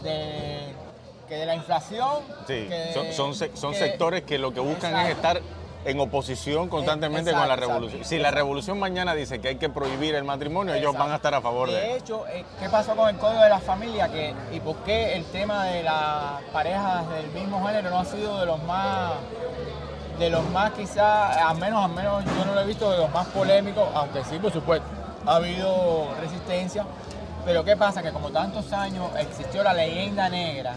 [0.04, 0.74] de,
[1.28, 2.19] que de la inflación.
[2.48, 2.67] Sí,
[3.13, 5.41] son, son, sectores que lo que buscan es estar
[5.86, 8.04] en oposición constantemente con la revolución.
[8.04, 11.34] Si la revolución mañana dice que hay que prohibir el matrimonio, ellos van a estar
[11.34, 14.10] a favor de, de hecho, eh, ¿qué pasó con el Código de la Familia?
[14.10, 18.39] Que, ¿Y por qué el tema de las parejas del mismo género no ha sido
[18.39, 19.13] de los más,
[20.20, 23.12] de los más quizás, al menos, al menos yo no lo he visto de los
[23.12, 24.88] más polémicos, aunque sí, por supuesto,
[25.26, 26.86] ha habido resistencia.
[27.46, 28.04] Pero ¿qué pasa?
[28.04, 30.76] Que como tantos años existió la leyenda negra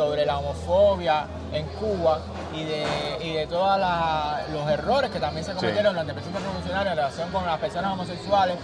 [0.00, 2.20] sobre la homofobia en Cuba
[2.54, 2.86] y de,
[3.22, 3.78] y de todos
[4.50, 7.92] los errores que también se cometieron durante el proceso revolucionario en relación con las personas
[7.92, 8.56] homosexuales,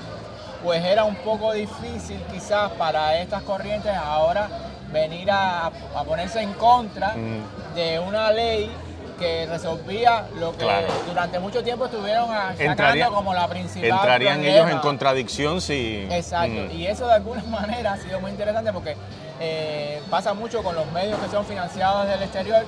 [0.64, 4.48] pues era un poco difícil quizás para estas corrientes ahora
[4.90, 5.70] venir a,
[6.06, 7.74] ponerse en contra mm.
[7.74, 8.70] de una ley
[9.18, 10.66] que resolvía lo que
[11.06, 13.90] durante mucho tiempo estuvieron achacando como la principal.
[13.90, 16.08] Entrarían ellos en contradicción si.
[16.10, 16.70] Exacto, mm.
[16.70, 18.96] y eso de alguna manera ha sido muy interesante porque
[19.40, 22.64] eh, pasa mucho con los medios que son financiados desde el exterior,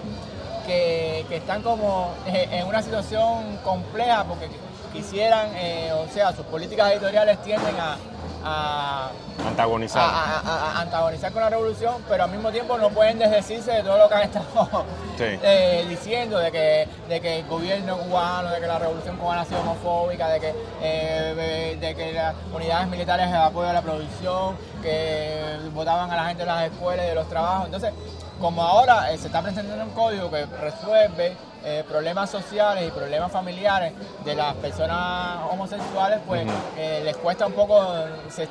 [0.66, 4.48] que, están como eh, en una situación compleja porque
[4.92, 7.96] quisieran, eh, o sea, sus políticas editoriales tienden a,
[8.44, 10.02] antagonizar.
[10.02, 14.08] A, antagonizar con la revolución, pero al mismo tiempo no pueden desdecirse de todo lo
[14.08, 14.84] que han estado
[15.88, 19.60] diciendo, de que, de que el gobierno cubano, de que la revolución cubana ha sido
[19.60, 26.10] homofóbica, de que, de que las unidades militares de apoyo a la producción, que votaban
[26.10, 27.66] a la gente en las escuelas y de los trabajos.
[27.66, 27.92] Entonces,
[28.40, 33.32] como ahora eh, se está presentando un código que resuelve eh, problemas sociales y problemas
[33.32, 33.92] familiares
[34.24, 36.46] de las personas homosexuales, pues
[36.76, 37.84] eh, les cuesta un poco,
[38.28, 38.48] se,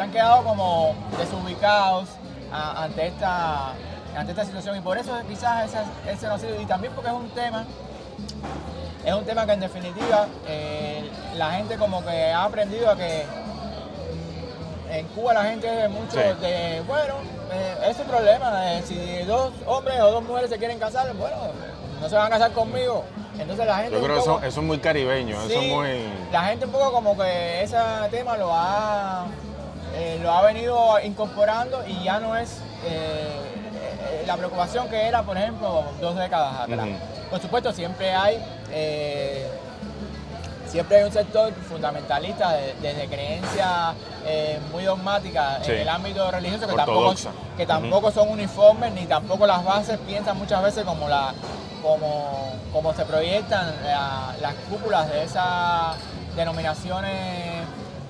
[0.00, 2.08] han quedado como desubicados
[2.52, 3.74] ante, esta,
[4.16, 4.76] ante esta situación.
[4.76, 5.78] Y por eso quizás ese,
[6.10, 7.64] ese no ha sido, y también porque es un tema
[9.04, 10.26] es un tema que en definitiva
[11.36, 13.24] la gente como que ha aprendido a que
[14.90, 16.40] en Cuba la gente es mucho Sí.
[16.40, 17.14] de, bueno,
[17.52, 21.36] eh, es su problema, eh, si dos hombres o dos mujeres se quieren casar, bueno,
[22.00, 23.04] no se van a casar conmigo.
[23.38, 23.92] Entonces la gente...
[23.92, 26.08] Yo creo que eso, eso es muy caribeño, eso es muy...
[26.32, 27.76] La gente un poco como que ese
[28.10, 29.26] tema lo ha,
[29.94, 33.40] eh, lo ha venido incorporando y ya no es eh,
[34.10, 36.88] eh, la preocupación que era, por ejemplo, dos décadas atrás.
[37.30, 38.42] Por supuesto, siempre hay,
[40.70, 43.94] siempre hay un sector fundamentalista de- desde creencias
[44.26, 45.72] eh, muy dogmáticas Sí.
[45.72, 47.14] en el ámbito religioso que tampoco,
[47.56, 51.32] que tampoco son uniformes ni tampoco las bases piensan muchas veces como la
[51.82, 55.96] como, como se proyectan la- las cúpulas de esas
[56.36, 57.12] denominaciones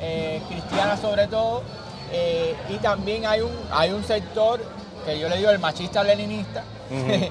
[0.01, 1.63] eh, cristianas sobre todo
[2.13, 4.61] eh, y también hay un hay un sector
[5.05, 7.31] que yo le digo el machista leninista sí.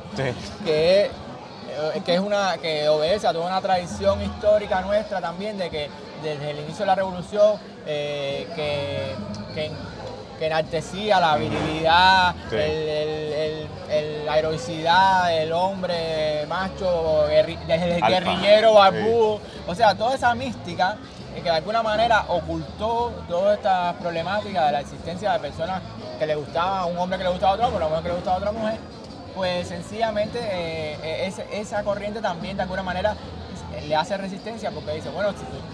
[0.66, 1.12] que es, eh,
[2.06, 5.90] que es una que obedece a toda una tradición histórica nuestra también de que
[6.24, 9.16] desde el inicio de la revolución eh, que,
[9.54, 9.72] que,
[10.40, 12.56] que enaltecía la virilidad, Sí.
[12.56, 19.96] el- el- el- el- la heroicidad del hombre macho, guerri- el guerrillero barbudo, o sea,
[19.96, 20.98] toda esa mística
[21.36, 25.82] eh, que de alguna manera ocultó todas estas problemáticas de la existencia de personas
[26.20, 28.10] que le gustaba a un hombre que le gustaba a otro hombre, una mujer que
[28.10, 28.78] le gustaba a otra mujer,
[29.38, 30.97] pues sencillamente eh,
[31.28, 33.15] eh, esa corriente también de alguna manera
[33.88, 35.30] le hace resistencia porque dice, bueno,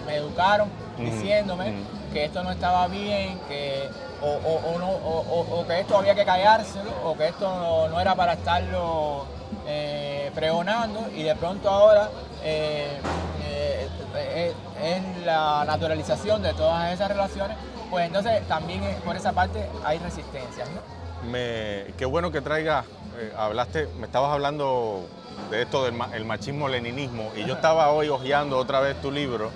[0.06, 1.72] me educaron diciéndome
[2.12, 3.88] que esto no estaba bien, que,
[4.20, 7.48] o, o- o no- o- o- o que esto había que callárselo, o que esto
[7.48, 9.24] no, no era para estarlo
[9.66, 12.10] eh, pregonando, y de pronto ahora
[12.44, 12.98] eh,
[13.42, 17.56] eh, eh, es la naturalización de todas esas relaciones,
[17.90, 20.68] pues entonces también por esa parte hay resistencias.
[20.68, 21.28] ¿no?
[21.30, 22.84] Me, qué bueno que traigas,
[23.18, 25.06] eh, hablaste, me estabas hablando
[25.50, 29.10] de esto del ma- el machismo leninismo y yo estaba hoy hojeando otra vez tu
[29.10, 29.50] libro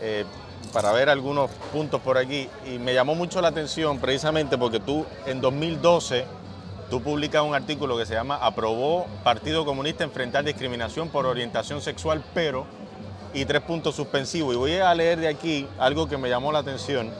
[0.00, 0.24] eh,
[0.72, 5.06] para ver algunos puntos por aquí y me llamó mucho la atención precisamente porque tú
[5.26, 6.24] en 2012
[6.90, 12.22] tú publicas un artículo que se llama Aprobó Partido Comunista enfrentar discriminación por orientación sexual
[12.34, 12.66] pero
[13.34, 14.54] y tres puntos suspensivos.
[14.54, 17.10] Y voy a leer de aquí algo que me llamó la atención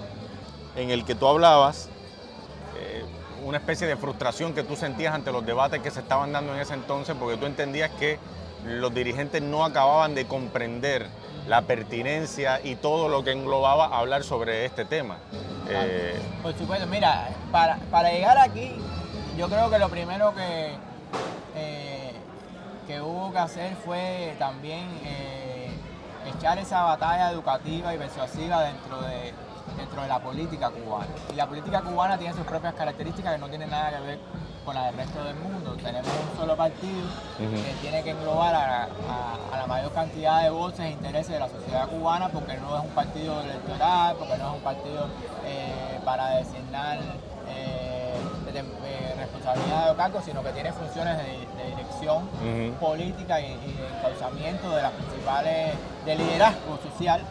[0.76, 1.88] en el que tú hablabas
[3.46, 6.60] una especie de frustración que tú sentías ante los debates que se estaban dando en
[6.60, 8.18] ese entonces, porque tú entendías que
[8.64, 11.06] los dirigentes no acababan de comprender
[11.46, 15.18] la pertinencia y todo lo que englobaba hablar sobre este tema.
[15.68, 18.72] Eh, Por supuesto, mira, para, para llegar aquí,
[19.38, 20.72] yo creo que lo primero que,
[21.54, 22.12] eh,
[22.88, 25.70] que hubo que hacer fue también eh,
[26.36, 29.32] echar esa batalla educativa y persuasiva dentro de,
[29.76, 31.06] dentro de la política cubana.
[31.32, 34.18] Y la política cubana tiene sus propias características que no tienen nada que ver
[34.64, 35.76] con la del resto del mundo.
[35.82, 37.06] Tenemos un solo partido
[37.38, 38.88] que tiene que englobar a, a-
[39.52, 42.82] a la mayor cantidad de voces e intereses de la sociedad cubana porque no es
[42.82, 45.06] un partido electoral, porque no es un partido
[45.44, 46.98] eh, para designar
[47.48, 48.14] eh,
[48.46, 51.24] de- de responsabilidad de cargos, sino que tiene funciones de,
[51.62, 52.28] de dirección
[52.80, 55.74] política y, y de encauzamiento de las principales,
[56.04, 57.22] de liderazgo social.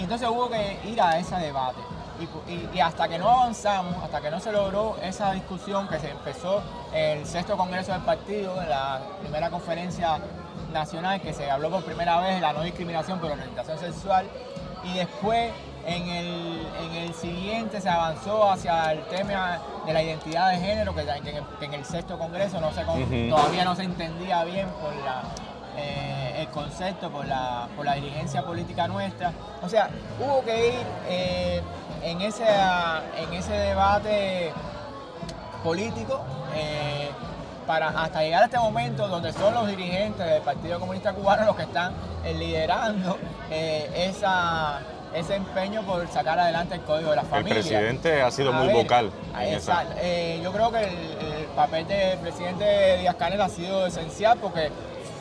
[0.00, 1.78] Y entonces hubo que ir a ese debate.
[2.18, 5.86] Y, pu- y- y hasta que no avanzamos, hasta que no se logró esa discusión
[5.88, 10.18] que se empezó en el sexto congreso del partido, en la primera conferencia
[10.72, 14.26] nacional que se habló por primera vez de la no discriminación por orientación sexual,
[14.84, 15.52] y después
[15.86, 20.94] en el, en el siguiente se avanzó hacia el tema de la identidad de género,
[20.94, 22.84] que, que en, el, que en el sexto congreso no se,
[23.30, 25.22] todavía no se entendía bien por la,
[25.76, 29.32] eh, el concepto, por la, por la dirigencia política nuestra.
[29.62, 31.60] O sea, hubo que ir eh,
[32.02, 32.44] en, ese,
[33.18, 34.52] en ese debate
[35.62, 36.20] político
[36.54, 37.10] eh,
[37.66, 41.56] para hasta llegar a este momento donde son los dirigentes del Partido Comunista Cubano los
[41.56, 41.92] que están
[42.36, 43.16] liderando
[43.50, 44.80] esa,
[45.14, 47.54] ese empeño por sacar adelante el Código de la el Familia.
[47.54, 49.10] presidente ha sido A muy ver, vocal.
[49.38, 49.84] en esa-.
[49.98, 54.70] Eh, yo creo que el, el papel del presidente Díaz Canel ha sido esencial porque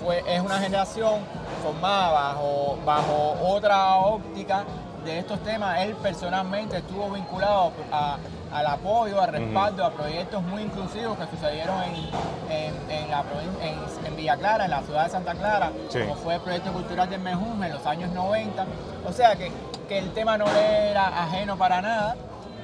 [0.03, 1.21] fue, es una generación
[1.63, 4.63] formada bajo, bajo otra óptica
[5.03, 5.79] de estos temas.
[5.81, 8.17] Él personalmente estuvo vinculado a-
[8.51, 11.95] al apoyo, al respaldo a proyectos muy inclusivos que sucedieron en,
[12.51, 15.99] en, en la provin- en, en Villa Clara, en la ciudad de Santa Clara, Sí.
[15.99, 18.65] como fue el proyecto cultural del Mejunje en los años 90.
[19.07, 19.51] O sea que,
[19.87, 22.15] que el tema no le era ajeno para nada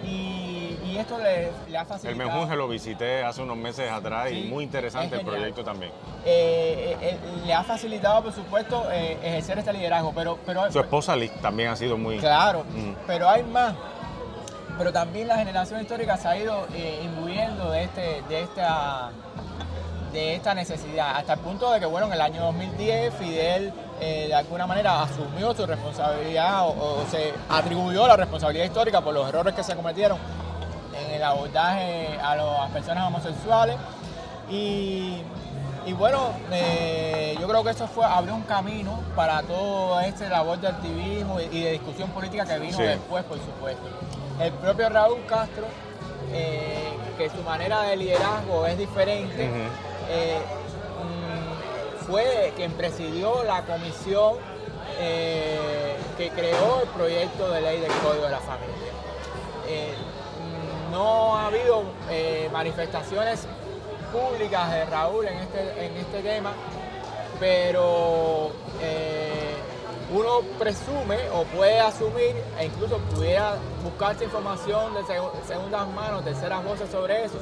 [0.03, 0.54] y,
[0.95, 2.29] y esto le, le ha El facilitado.
[2.29, 5.91] Menjunje lo visité hace unos meses atrás y muy interesante es el proyecto también.
[6.25, 10.79] Eh, eh, eh, le ha facilitado, por supuesto, eh, ejercer este liderazgo, pero, pero Su
[10.79, 12.17] esposa Liz también ha sido muy...
[12.19, 12.93] claro, Mm.
[13.05, 13.73] pero hay más.
[14.77, 16.65] Pero también la generación histórica se ha ido
[17.03, 19.09] imbuyendo de, este, de, esta,
[20.11, 23.71] de esta necesidad, hasta el punto de que, bueno, en el año 2010 Fidel
[24.01, 29.13] eh, de alguna manera asumió su responsabilidad o, o se atribuyó la responsabilidad histórica por
[29.13, 30.17] los errores que se cometieron
[31.15, 33.75] el abordaje a las personas homosexuales.
[34.49, 35.21] Y,
[35.85, 40.59] y bueno, eh, yo creo que eso fue, abrió un camino para todo este labor
[40.59, 42.83] de activismo y de discusión política que vino Sí.
[42.83, 43.83] después, por supuesto.
[44.39, 45.65] El propio Raúl Castro,
[46.31, 49.49] eh, que su manera de liderazgo es diferente,
[50.09, 50.39] eh,
[51.03, 54.33] mm, fue quien presidió la comisión
[54.99, 58.91] eh, que creó el proyecto de ley del Código de la Familia.
[59.67, 59.93] Eh,
[60.95, 63.45] no ha habido eh, manifestaciones
[64.13, 66.53] públicas de Raúl en este, en este tema,
[67.37, 69.55] pero eh,
[70.13, 76.63] uno presume o puede asumir, e incluso pudiera buscarse información de segu- segundas manos, terceras
[76.63, 77.39] voces sobre eso,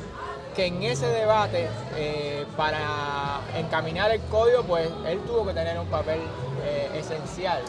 [0.56, 5.88] que en ese debate, eh, para encaminar el código, pues él tuvo que tener un
[5.88, 6.20] papel
[6.96, 7.62] esencial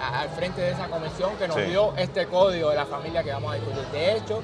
[0.00, 1.62] a- al frente de esa comisión que nos Sí.
[1.64, 3.84] dio este código de la familia que vamos a discutir.
[3.92, 4.40] De hecho,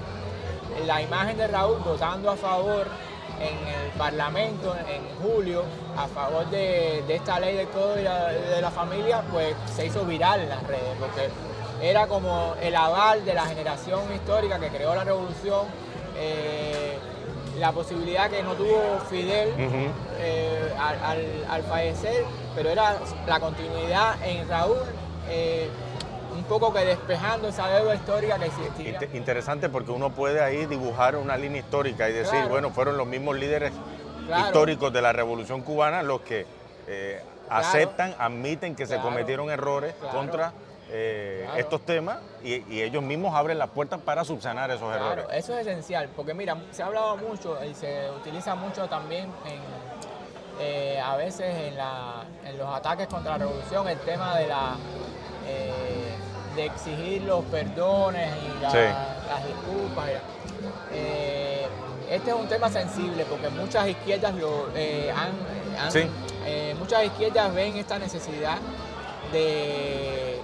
[0.86, 2.86] la imagen de Raúl votando a favor
[3.40, 5.64] en el Parlamento en julio
[5.96, 9.86] a favor de, de esta ley del Código de la, de la Familia, pues se
[9.86, 11.28] hizo viral en las redes, porque
[11.82, 15.66] era como el aval de la generación histórica que creó la revolución,
[16.16, 16.96] eh,
[17.58, 19.52] la posibilidad que no tuvo Fidel
[20.18, 22.24] eh, al, al- al fallecer,
[22.54, 22.96] pero era
[23.26, 24.78] la continuidad en Raúl,
[25.28, 25.68] eh,
[26.34, 28.98] un poco que despejando esa deuda histórica que existía.
[29.00, 32.48] Inte- Interesante porque uno puede ahí dibujar una línea histórica y decir, Claro.
[32.48, 33.72] bueno, fueron los mismos líderes
[34.26, 34.46] Claro.
[34.46, 36.46] históricos de la Revolución Cubana los que
[36.86, 37.66] eh, Claro.
[37.66, 40.52] aceptan, admiten que se cometieron errores contra
[40.90, 41.60] eh, Claro.
[41.60, 45.26] estos temas y, y ellos mismos abren las puertas para subsanar esos Claro, errores.
[45.32, 49.60] eso es esencial, porque mira, se ha hablado mucho y se utiliza mucho también en,
[50.60, 54.76] eh, a veces en, la- en los ataques contra la revolución el tema de la
[55.46, 56.14] eh,
[56.56, 58.78] de exigir los perdones y la- Sí.
[58.78, 60.08] las disculpas.
[60.92, 61.66] Eh,
[62.10, 65.32] este es un tema sensible porque muchas izquierdas lo eh, han,
[65.84, 66.02] han- Sí.
[66.78, 68.58] muchas izquierdas ven esta necesidad
[69.32, 70.40] de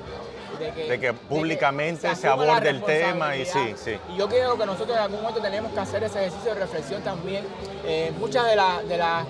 [0.88, 3.98] De que públicamente se la aborde el tema y sí, sí.
[4.12, 7.00] Y yo creo que nosotros en algún momento tenemos que hacer ese ejercicio de reflexión
[7.02, 7.44] también.
[7.86, 9.24] Eh, muchas de las de las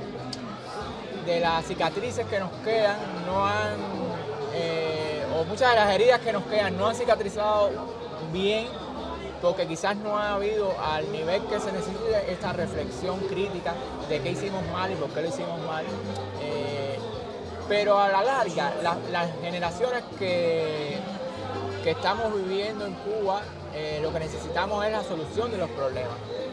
[1.26, 2.96] de las cicatrices que nos quedan
[3.26, 3.76] no han
[4.54, 4.89] eh,
[5.40, 7.70] o muchas de las heridas que nos quedan no han cicatrizado
[8.32, 8.66] bien
[9.40, 13.72] porque quizás no ha habido al nivel que se necesita esta reflexión crítica
[14.08, 15.82] de qué hicimos mal y por qué lo hicimos mal.
[16.42, 16.98] Eh,
[17.66, 20.98] pero a la larga, la- las generaciones que,
[21.82, 23.40] que estamos viviendo en Cuba,
[23.74, 26.12] eh, lo que necesitamos es la solución de los problemas.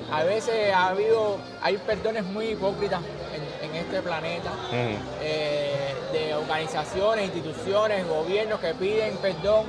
[0.10, 3.02] A veces ha habido, hay perdones muy hipócritas
[3.34, 9.66] en, en este planeta, eh, de organizaciones, instituciones, gobiernos que piden perdón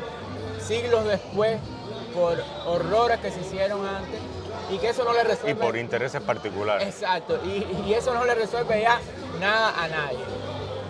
[0.61, 1.59] siglos después
[2.15, 4.21] por horrores que se hicieron antes
[4.71, 6.87] y que eso no le Y resuelve por intereses particulares.
[6.87, 9.01] Exacto, y, y eso no le resuelve ya
[9.41, 10.19] nada a nadie.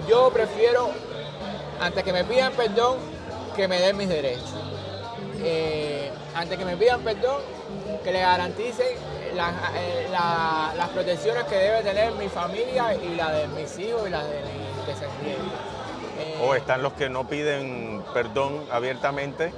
[0.09, 0.91] Yo prefiero,
[1.81, 2.97] antes que me pidan perdón,
[3.55, 4.55] que me den mis derechos.
[5.43, 7.41] Eh, antes que me pidan perdón,
[8.03, 8.87] que le garanticen
[9.37, 14.09] las, eh, la- las protecciones que debe tener mi familia y la de mis hijos
[14.09, 19.53] y la de mis Eh, O están los que no piden perdón abiertamente,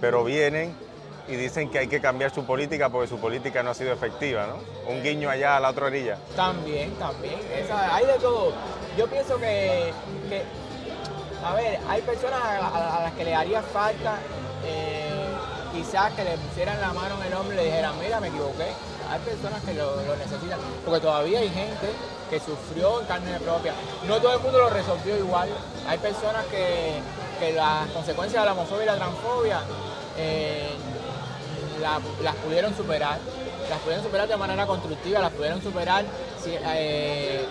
[0.00, 0.74] pero vienen
[1.28, 4.46] y dicen que hay que cambiar su política porque su política no ha sido efectiva,
[4.46, 4.90] ¿no?
[4.92, 6.18] Un guiño allá a la otra orilla.
[6.36, 7.38] También, también.
[7.56, 8.52] Esa- hay de todo.
[8.98, 9.92] Yo pienso que,
[10.28, 10.42] que,
[11.44, 14.18] a ver, hay personas a, a- a las que le haría falta
[14.66, 15.26] eh,
[15.72, 18.68] quizás que le pusieran la mano en el hombro y le dijeran, mira, me equivoqué.
[19.10, 21.88] Hay personas que lo, necesitan, porque todavía hay gente
[22.30, 23.72] que sufrió en carne propia.
[24.06, 25.48] No todo el mundo lo resolvió igual.
[25.86, 27.00] Hay personas que,
[27.54, 29.60] las consecuencias de la homofobia y la transfobia
[30.16, 30.70] eh,
[31.80, 33.18] la- las pudieron superar,
[33.68, 36.04] las pudieron superar de manera constructiva, las pudieron superar
[36.46, 37.44] eh,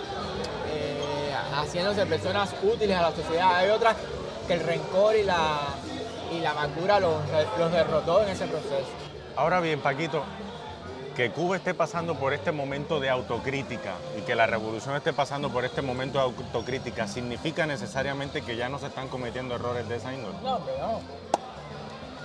[0.68, 3.56] eh, haciéndose personas útiles a la sociedad.
[3.56, 3.94] Hay otras
[4.48, 5.58] que el rencor y la,
[6.32, 7.14] y la amargura los,
[7.58, 8.88] los derrotó en ese proceso.
[9.36, 10.24] Ahora bien, Paquito,
[11.16, 15.48] que Cuba esté pasando por este momento de autocrítica y que la revolución esté pasando
[15.50, 19.96] por este momento de autocrítica, ¿significa necesariamente que ya no se están cometiendo errores de
[19.96, 20.36] esa índole?
[20.42, 21.00] No, hombre, no.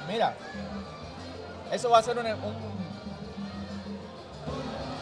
[0.07, 0.35] Mira,
[1.71, 2.79] eso va a ser un, un-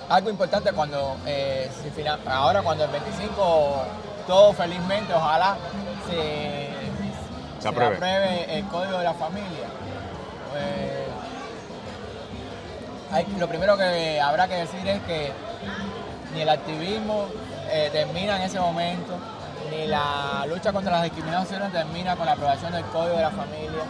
[0.09, 3.83] algo importante cuando, eh, si ahora cuando el 25
[4.25, 5.57] todo felizmente, ojalá
[6.09, 6.69] se,
[7.61, 8.57] Se apruebe.
[8.59, 9.67] el código de la familia.
[10.57, 10.96] Eh,
[13.11, 15.31] hay- lo primero que habrá que decir es que
[16.33, 17.25] ni el activismo
[17.69, 19.13] eh, termina en ese momento,
[19.69, 23.83] ni la lucha contra las discriminaciones termina con la aprobación del Código de la Familia.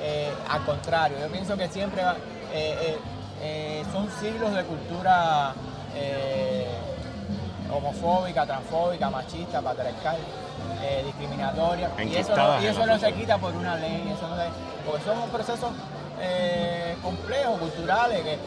[0.00, 2.02] Eh, al contrario, yo pienso que siempre
[2.52, 5.54] eh, son siglos de cultura
[7.72, 10.16] homofóbica, transfóbica, machista, patriarcal,
[10.82, 11.88] eh, discriminatoria.
[12.12, 14.50] Y eso, no, y eso se quita por una ley, eso no se-
[14.84, 15.70] porque son procesos
[16.20, 18.38] eh, complejos, culturales, que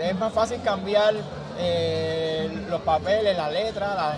[0.00, 1.14] es más fácil cambiar
[1.58, 4.16] eh, los papeles, las letras, las,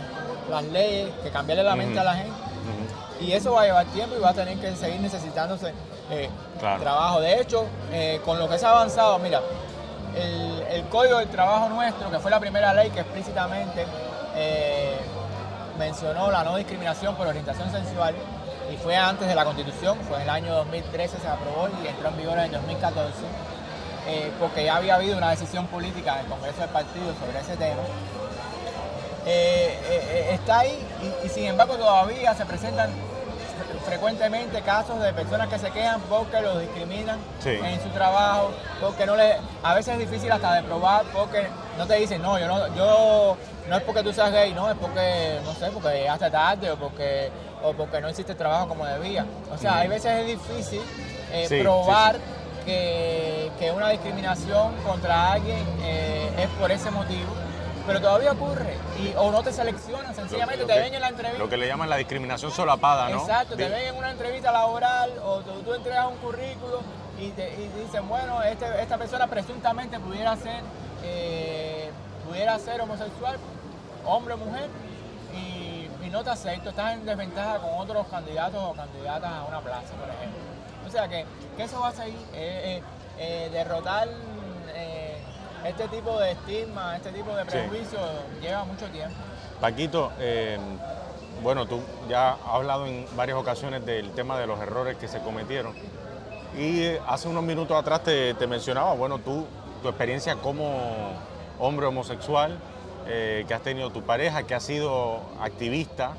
[0.51, 2.33] las leyes, que cambiarle la mente a la gente.
[3.21, 5.73] Y eso va a llevar tiempo y va a tener que seguir necesitándose
[6.11, 6.81] eh, Claro.
[6.83, 7.21] trabajo.
[7.21, 9.41] De hecho, eh, con lo que se ha avanzado, mira,
[10.17, 13.87] el, el Código del Trabajo nuestro, que fue la primera ley que explícitamente
[15.79, 18.15] mencionó la no discriminación por orientación sexual,
[18.73, 22.09] y fue antes de la Constitución, fue en el año 2013 se aprobó y entró
[22.09, 23.13] en vigor en el 2014,
[24.09, 27.57] eh, porque ya había habido una decisión política en el Congreso del Partido sobre ese
[27.57, 27.83] tema.
[29.25, 30.85] Eh, eh, está ahí
[31.23, 36.01] y, y sin embargo todavía se presentan fre- frecuentemente casos de personas que se quejan
[36.09, 37.51] porque los discriminan Sí.
[37.51, 38.51] en su trabajo,
[38.81, 41.47] porque no le, a veces es difícil hasta de probar, porque
[41.79, 43.37] no te dicen, no, yo no, yo
[43.69, 46.77] no es porque tú seas gay, no, es porque, no sé, porque llegaste tarde o
[46.77, 47.31] porque,
[47.63, 49.25] o porque no hiciste el trabajo como debía.
[49.55, 50.83] O sea, hay veces es difícil
[51.49, 52.17] sí, probar
[52.65, 57.33] Que, que una discriminación contra alguien eh, es por ese motivo,
[57.87, 58.77] pero todavía ocurre.
[59.01, 61.39] Y, o no te seleccionan, sencillamente Lo te que- ven en la entrevista.
[61.39, 63.21] Lo que le llaman la discriminación solapada, ¿no?
[63.23, 66.81] Exacto, te ven en una entrevista laboral o tú, tú entregas un currículo
[67.19, 70.61] y, te, y dicen, bueno, este, esta persona presuntamente pudiera ser,
[71.05, 71.91] eh,
[72.29, 73.37] pudiera ser homosexual,
[74.07, 74.69] hombre o mujer,
[75.35, 79.61] y, y no te acepto, estás en desventaja con otros candidatos o candidatas a una
[79.61, 80.52] plaza, por ejemplo.
[80.93, 81.25] O sea que,
[81.57, 82.83] que eso va a seguir, eh, eh,
[83.19, 84.09] eh, derrotar
[85.67, 87.49] este tipo de estigma, este tipo de Sí.
[87.51, 87.99] prejuicio
[88.43, 89.17] lleva mucho tiempo.
[89.59, 90.11] Paquito,
[91.43, 91.81] bueno, tú
[92.11, 95.73] ya has hablado en varias ocasiones del tema de los errores que se cometieron.
[96.59, 99.47] Y hace unos minutos atrás te, te mencionaba, bueno, tú,
[99.83, 101.13] tu experiencia como
[101.59, 102.59] hombre homosexual,
[103.07, 106.13] eh, que has tenido tu pareja, que ha sido activista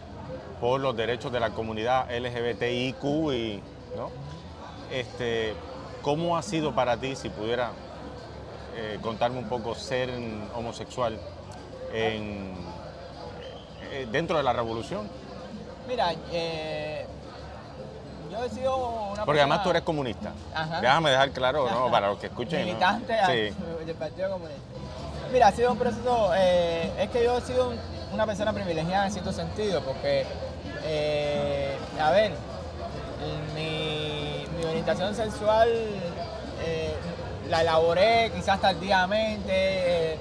[0.59, 3.03] por los derechos de la comunidad LGBTIQ
[3.34, 3.61] y,
[3.97, 4.09] ¿no?
[4.93, 5.55] Este,
[6.03, 7.71] ¿Cómo ha sido para ti, si pudiera
[8.75, 10.09] eh, contarme un poco, ser
[10.55, 11.17] homosexual
[11.93, 12.53] en,
[13.91, 15.07] eh, dentro de la revolución?
[15.87, 17.05] Mira, eh,
[18.31, 18.77] yo he sido
[19.13, 20.33] una Porque además tú eres comunista.
[20.53, 20.81] Ajá.
[20.81, 21.89] Déjame dejar claro, ¿no?
[21.89, 22.59] Para los que escuchen.
[22.59, 22.65] ¿no?
[22.65, 23.55] militante Sí.
[23.85, 24.61] del Partido Comunista.
[25.31, 27.79] Mira, ha sido un proceso, es que yo he sido un-
[28.13, 30.25] una persona privilegiada en cierto sentido, porque,
[31.99, 32.33] a ver,
[33.55, 33.82] mi
[34.84, 35.69] orientación sexual
[36.61, 36.93] eh,
[37.49, 40.17] la elaboré quizás tardíamente, eh,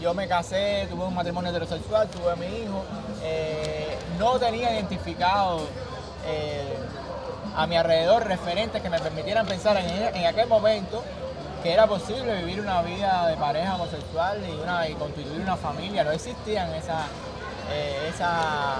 [0.00, 2.82] yo me casé, tuve un matrimonio heterosexual, tuve a mi hijo,
[3.22, 5.60] eh, no tenía identificado
[7.54, 11.04] a mi alrededor referentes que me permitieran pensar en, aquel momento
[11.62, 16.02] que era posible vivir una vida de pareja homosexual y, una, y constituir una familia.
[16.02, 17.06] No existían esa,
[17.70, 18.76] eh, esa,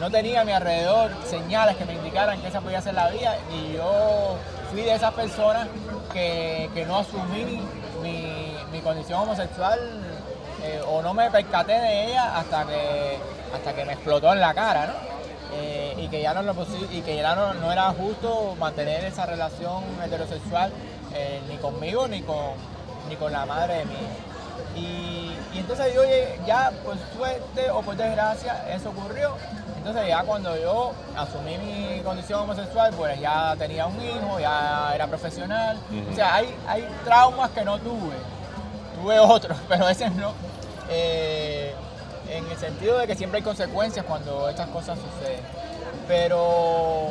[0.00, 3.36] no tenía a mi alrededor señales que me indicaran que esa podía ser la vida
[3.52, 4.36] y yo
[4.70, 5.68] fui de esas personas
[6.12, 7.62] que, que no asumí
[8.02, 9.78] mi, mi condición homosexual
[10.64, 13.18] eh, o no me percaté de ella hasta que,
[13.54, 14.94] hasta que me explotó en la cara, ¿no?
[15.56, 16.54] Eh, y que ya no lo
[16.90, 20.72] y que ya no, era justo mantener esa relación heterosexual
[21.14, 22.54] eh, ni conmigo ni con
[23.08, 23.94] ni con la madre de mi.
[24.74, 26.00] Y, y entonces yo
[26.46, 29.36] ya por suerte o por desgracia eso ocurrió.
[29.84, 35.06] Entonces ya cuando yo asumí mi condición homosexual, pues ya tenía un hijo, ya era
[35.06, 35.78] profesional.
[36.10, 38.14] O sea, hay, hay traumas que no tuve.
[38.98, 40.32] Tuve otros, pero ese no.
[40.88, 41.74] Eh,
[42.30, 45.40] en el sentido de que siempre hay consecuencias cuando estas cosas suceden.
[46.08, 47.10] Pero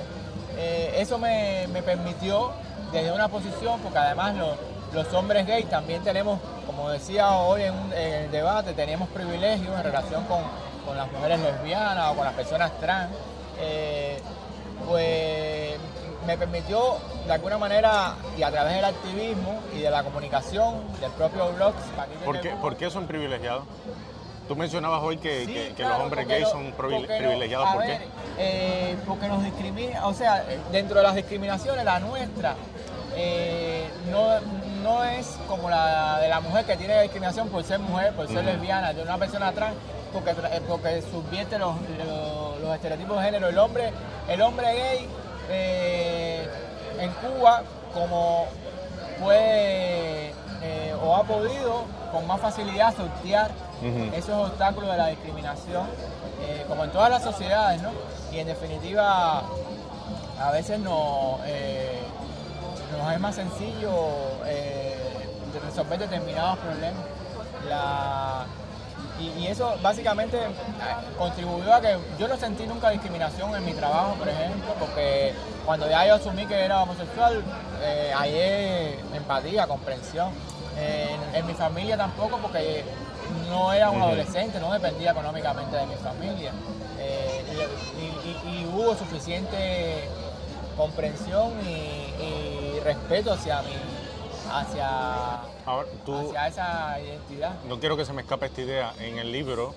[0.58, 2.52] eh, eso me, me permitió
[2.92, 4.56] desde una posición, porque además lo-
[4.94, 9.76] los hombres gays también tenemos, como decía hoy en, un- en el debate, tenemos privilegios
[9.78, 10.40] en relación con,
[10.86, 13.10] con las mujeres lesbianas o con las personas trans.
[13.60, 14.20] Eh,
[14.88, 15.76] pues
[16.26, 21.12] me permitió de alguna manera y a través del activismo y de la comunicación del
[21.12, 21.74] propio blog
[22.26, 23.64] ¿Por qué, Cuba, por qué son privilegiados?
[24.48, 27.70] Tú mencionabas hoy que, Sí, que- que claro, los hombres gays son privilegiados.
[27.74, 28.00] ¿Por qué?
[28.38, 32.56] eh, porque nos discrimina, o sea, dentro de las discriminaciones, la nuestra
[33.16, 34.40] eh, no,
[34.82, 38.44] no es como la de la mujer que tiene discriminación por ser mujer, por ser
[38.44, 39.76] lesbiana, de una persona trans,
[40.14, 40.34] porque,
[40.68, 43.48] porque subvierte los, los- los estereotipos de género.
[43.50, 43.92] El hombre,
[44.30, 45.10] el hombre gay
[45.50, 46.48] eh,
[47.00, 48.46] en Cuba, como
[49.22, 50.30] puede
[50.62, 53.52] eh, o ha podido con más facilidad sortear
[54.14, 55.88] esos obstáculos de la discriminación,
[56.48, 57.90] eh, como en todas las sociedades, ¿no?
[58.32, 59.44] Y en definitiva,
[60.40, 61.40] a veces no,
[62.98, 63.92] nos es más sencillo
[65.66, 67.04] resolver determinados problemas.
[67.68, 68.46] La-
[69.24, 70.50] y, y eso básicamente eh,
[71.18, 75.34] contribuyó a que yo no sentí nunca discriminación en mi trabajo, por ejemplo, porque
[75.66, 77.42] cuando ya yo asumí que era homosexual,
[77.82, 80.30] eh, hallé empatía, comprensión.
[80.78, 82.84] Eh, en, en mi familia tampoco, porque
[83.50, 86.52] no era un adolescente, no dependía económicamente de mi familia.
[87.00, 87.44] Eh,
[87.98, 90.08] y, y- y- y hubo suficiente
[90.76, 93.72] comprensión y, y respeto hacia mi,
[94.60, 97.54] hacia, Ahora, tú, hacia esa identidad.
[97.68, 98.94] no quiero que se me escape esta idea.
[99.00, 99.74] En el libro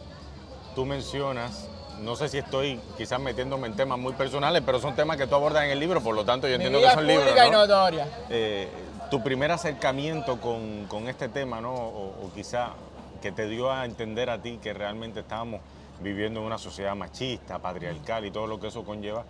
[0.75, 1.69] tú mencionas,
[2.01, 5.35] no sé si estoy quizás metiéndome en temas muy personales, pero son temas que tú
[5.35, 7.25] abordas en el libro, por lo tanto yo entiendo que son libros.
[7.27, 7.59] pública y ¿no?
[7.67, 8.09] notoria.
[8.29, 8.69] Eh,
[9.11, 11.73] tu primer acercamiento con, con este tema, ¿no?
[11.73, 12.71] O, o quizá
[13.23, 15.61] que te dio a entender a ti que realmente estábamos
[16.01, 19.25] viviendo en una sociedad machista, patriarcal y todo lo que eso conlleva,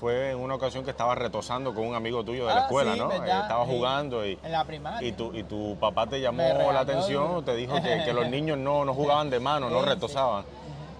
[0.00, 2.92] fue en una ocasión que estabas retosando con un amigo tuyo de la Ah, escuela,
[2.94, 3.08] sí, ¿no?
[3.08, 5.08] verdad, Eh, estabas jugando y, En la primaria.
[5.08, 8.58] y, tu, y tu papá te llamó la atención, te dijo que, que los niños
[8.58, 9.86] no, no jugaban de mano, no sí.
[9.86, 10.44] retosaban.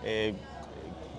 [0.02, 0.34] Eh,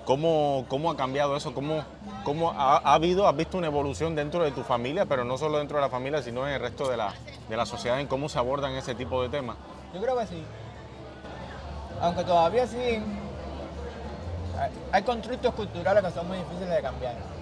[0.06, 1.54] ¿cómo, cómo ha cambiado eso?
[1.54, 1.84] ¿Cómo,
[2.24, 5.60] cómo ha, ha habido, has visto una evolución dentro de tu familia, pero no solo
[5.60, 7.14] dentro de la familia, sino en el resto de la,
[7.48, 9.56] de la sociedad, en cómo se abordan ese tipo de temas?
[9.94, 10.44] Yo creo que sí.
[12.02, 12.78] Aunque todavía sí
[14.60, 17.37] hay- hay constructos culturales que son muy difíciles de cambiar.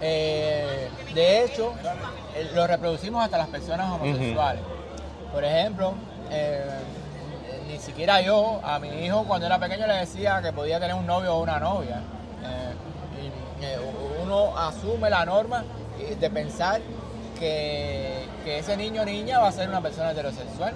[0.00, 1.74] Eh, de hecho,
[2.54, 4.62] lo reproducimos hasta las personas homosexuales.
[5.32, 5.94] Por ejemplo,
[6.30, 6.64] eh,
[7.68, 11.06] ni siquiera yo a mi hijo cuando era pequeño le decía que podía tener un
[11.06, 12.00] novio o una novia.
[12.44, 12.74] Eh,
[13.24, 15.64] y, uno asume la norma
[16.18, 16.80] de pensar
[17.38, 20.74] que, que ese niño o niña va a ser una persona heterosexual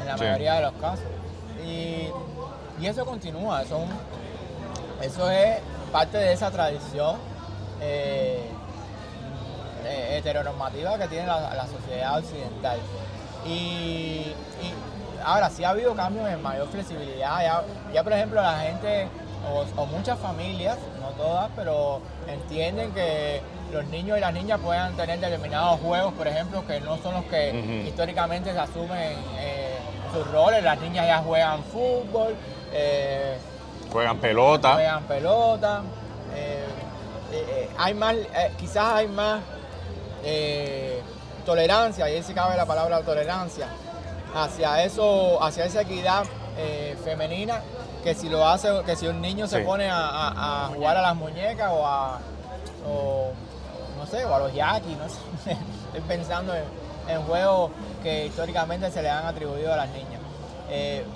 [0.00, 0.24] en la Sí.
[0.24, 1.04] mayoría de los casos.
[1.64, 2.08] Y,
[2.80, 5.58] y eso continúa, eso es
[5.92, 7.16] parte de esa tradición
[7.80, 8.44] eh,
[9.84, 12.78] eh, heteronormativa que tiene la, la sociedad occidental.
[13.46, 14.74] Y, y
[15.24, 17.40] ahora sí ha habido cambios en mayor flexibilidad.
[17.42, 17.62] Ya,
[17.92, 19.08] ya, por ejemplo, la gente,
[19.50, 23.40] o, o muchas familias, no todas, pero entienden que
[23.72, 27.24] los niños y las niñas puedan tener determinados juegos, por ejemplo, que no son los
[27.24, 29.78] que históricamente se asumen eh,
[30.12, 30.62] sus roles.
[30.62, 32.34] Las niñas ya juegan fútbol.
[32.72, 33.38] eh,
[33.92, 34.74] Juegan pelota.
[34.74, 35.82] juegan pelota.
[37.32, 39.40] Eh, hay más, eh, quizás hay más
[40.24, 41.00] eh,
[41.44, 43.68] tolerancia, y ahí sí cabe la palabra tolerancia,
[44.34, 46.24] hacia eso, hacia esa equidad
[47.04, 47.60] femenina,
[48.04, 51.02] que si lo hace, que si un niño se pone a, a- a jugar a
[51.02, 52.18] las muñecas o a
[52.86, 53.30] o,
[53.98, 55.16] no sé, o a los yaquis, no sé.
[55.86, 56.64] Estoy pensando en,
[57.08, 57.70] en juegos
[58.02, 60.20] que históricamente se le han atribuido a las niñas.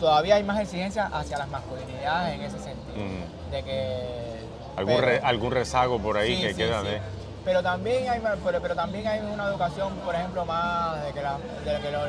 [0.00, 2.96] Todavía hay más exigencias hacia las masculinidades en ese sentido.
[2.96, 3.50] Ujú.
[3.50, 4.33] De que.
[4.76, 6.86] Algún, pero- re- algún rezago por ahí Sí, que sí, queda sí.
[6.88, 7.00] de...
[7.44, 11.38] Pero también hay pero, pero también hay una educación, por ejemplo, más de que, la-
[11.64, 12.02] de que los,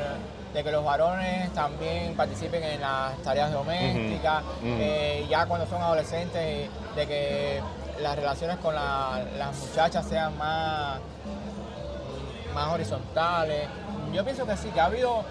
[0.54, 6.70] de que los varones también participen en las tareas domésticas, eh, ya cuando son adolescentes,
[6.96, 7.60] de que
[8.00, 10.98] las relaciones con la- las muchachas sean más,
[12.54, 13.68] más horizontales.
[14.12, 15.22] Yo pienso que sí, que ha habido,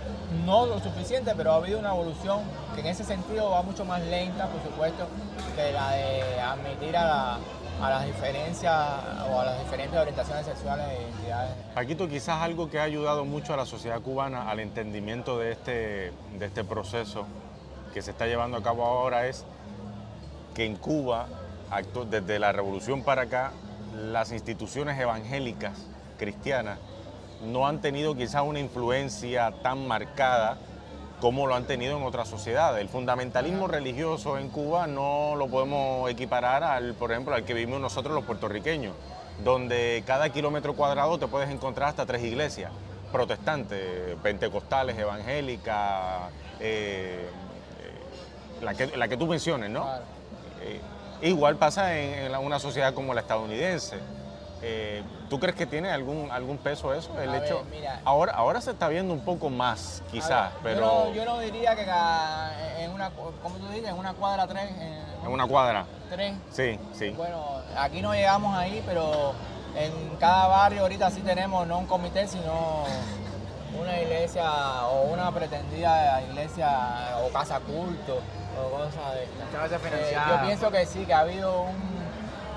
[0.45, 2.41] no lo suficiente, pero ha habido una evolución
[2.75, 5.07] que en ese sentido va mucho más lenta, por supuesto,
[5.55, 7.39] que la de admitir a, la-
[7.81, 8.73] a las diferencias
[9.31, 11.51] o a las diferentes orientaciones sexuales e identidades.
[11.73, 16.13] Paquito, quizás algo que ha ayudado mucho a la sociedad cubana al entendimiento de este,
[16.39, 17.25] este proceso
[17.93, 19.45] que se está llevando a cabo ahora es
[20.53, 21.27] que en Cuba,
[22.09, 23.51] desde la revolución para acá,
[23.93, 25.73] las instituciones evangélicas
[26.17, 26.77] cristianas
[27.43, 30.57] no han tenido quizás una influencia tan marcada
[31.25, 32.79] como lo han tenido en otras sociedades.
[32.79, 37.81] El fundamentalismo religioso en Cuba no lo podemos equiparar al, por ejemplo, al que vivimos
[37.81, 38.93] nosotros los puertorriqueños,
[39.43, 42.71] donde cada kilómetro cuadrado te puedes encontrar hasta tres iglesias,
[43.11, 47.27] protestantes, pentecostales, evangélicas, eh,
[47.81, 49.83] eh, la, que, la que tú menciones, ¿no?
[50.61, 50.79] Eh,
[51.23, 53.97] igual pasa en, una sociedad como la estadounidense.
[54.61, 57.11] Eh, ¿Tú crees que tiene algún, algún peso eso?
[57.19, 57.99] El A ver, hecho, mira.
[58.05, 61.39] ahora, ahora se está viendo un poco más, quizás, ver, pero Yo no, yo no
[61.39, 63.89] diría que cada- en una, ¿cómo tú dices?
[63.89, 64.69] En una cuadra tres.
[64.71, 65.85] en una cuadra.
[66.09, 66.35] tres.
[66.51, 67.09] Sí, sí.
[67.11, 67.43] Bueno,
[67.77, 69.33] aquí no llegamos ahí, pero
[69.75, 72.85] en cada barrio ahorita sí tenemos no un comité, sino
[73.79, 78.19] una iglesia o una pretendida iglesia o casa culto
[78.57, 79.61] o cosas de estas.
[79.63, 82.04] Muchas veces Eh, yo pienso que sí, que ha habido un,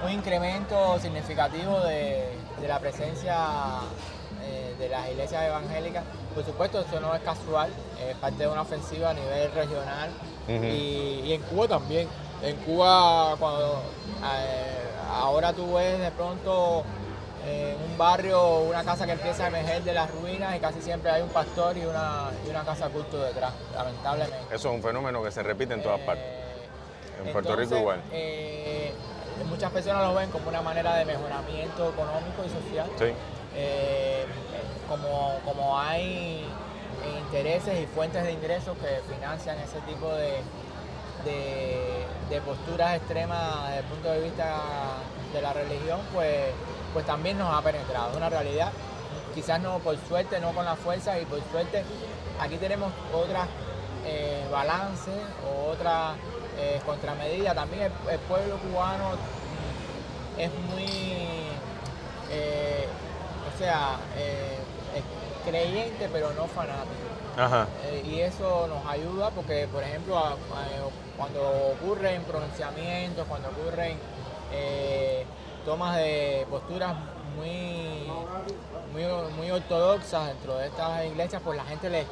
[0.04, 2.28] un incremento significativo de,
[2.60, 3.36] de la presencia
[4.42, 6.04] eh, de las iglesias evangélicas.
[6.34, 7.70] Por supuesto, eso no es casual,
[8.08, 10.10] es parte de una ofensiva a nivel regional
[10.48, 12.08] y, y en Cuba también.
[12.42, 13.82] En Cuba, cuando
[14.22, 16.84] eh, ahora tú ves de pronto
[17.44, 21.10] en un barrio una casa que empieza a emerger de las ruinas y casi siempre
[21.10, 24.54] hay un pastor y una, y una casa culto detrás, lamentablemente.
[24.54, 26.24] Eso es un fenómeno que se repite en todas Eh, partes.
[27.24, 28.00] En Puerto Rico igual.
[29.40, 32.88] Eh, muchas personas lo ven como una manera de mejoramiento económico y social.
[32.98, 33.12] Sí.
[33.54, 34.26] Eh,
[34.88, 36.44] como, como hay
[37.20, 40.42] intereses y fuentes de ingresos que financian ese tipo de,
[41.24, 44.60] de, de posturas extremas desde el punto de vista
[45.32, 46.46] de la religión, pues,
[46.92, 48.10] pues también nos ha penetrado.
[48.10, 48.72] Es una realidad.
[49.34, 51.84] Quizás no, por suerte, no con la fuerza y por suerte
[52.40, 53.46] aquí tenemos otras
[54.04, 56.14] eh, balances o otras
[56.58, 57.54] eh, contramedidas.
[57.54, 59.10] También el, el pueblo cubano
[60.36, 60.86] es muy,
[62.30, 62.86] eh,
[63.54, 64.58] o sea, eh,
[64.96, 67.08] es creyente pero no fanático.
[67.36, 67.66] Ajá.
[68.04, 70.36] Y eso nos ayuda porque, por ejemplo, a- a-
[71.16, 71.40] cuando
[71.72, 73.98] ocurren pronunciamientos, cuando ocurren
[75.64, 76.94] tomas de posturas
[77.36, 78.08] muy,
[78.92, 79.04] muy,
[79.36, 82.06] muy ortodoxas dentro de estas iglesias, pues la gente les,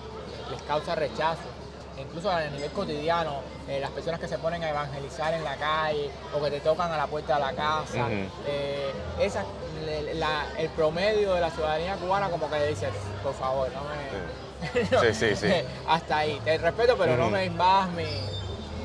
[0.51, 1.41] les causa rechazo.
[1.99, 6.11] Incluso a nivel cotidiano, eh, las personas que se ponen a evangelizar en la calle
[6.37, 8.07] o que te tocan a la puerta de la casa,
[8.47, 9.45] eh, esa,
[9.85, 12.89] le- la- el promedio de la ciudadanía cubana como que dice,
[13.23, 14.87] por favor, no me...
[15.13, 15.47] Sí, sí, sí.
[15.89, 16.41] Hasta ahí.
[16.45, 18.05] Te respeto, pero no me invadas mi,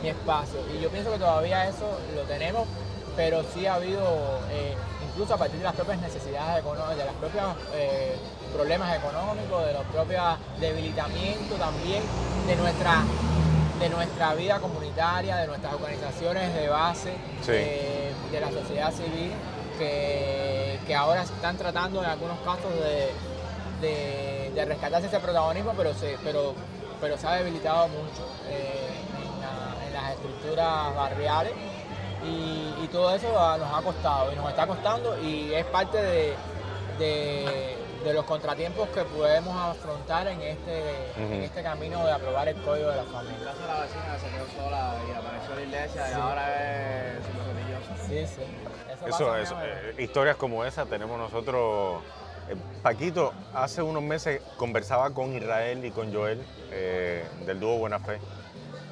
[0.02, 0.60] mi espacio.
[0.74, 2.68] Y yo pienso que todavía eso lo tenemos,
[3.18, 4.74] pero sí ha habido, eh,
[5.22, 7.46] incluso a partir de las propias necesidades económicas, de los propios
[7.76, 8.16] eh,
[8.52, 10.24] problemas económicos, de los propios
[10.60, 12.02] debilitamientos también
[12.48, 13.04] de nuestra,
[13.80, 17.12] de nuestra vida comunitaria, de nuestras organizaciones de base,
[17.46, 17.52] Sí.
[17.54, 19.32] eh, de la sociedad civil,
[19.78, 23.12] que, que ahora están tratando en algunos casos de,
[23.88, 26.56] de, de rescatarse ese protagonismo, pero se, pero,
[27.00, 28.90] pero se ha debilitado mucho eh,
[29.22, 31.54] en, la- en las estructuras barriales
[32.24, 35.98] y, y todo eso ha- nos ha costado y nos está costando y es parte
[36.02, 36.36] de,
[37.00, 40.82] de- de los contratiempos que podemos afrontar en este,
[41.18, 43.46] en este camino de aprobar el código de la familia.
[43.46, 47.20] caso de la vecina se quedó sola y apareció la iglesia y ahora es.
[48.08, 48.42] Sí, sí.
[49.08, 52.02] Eso, Eso, eso, eh, historias como esa tenemos nosotros.
[52.50, 58.00] Eh, Paquito, hace unos meses conversaba con Israel y con Joel eh, del dúo Buena
[58.00, 58.20] Fe.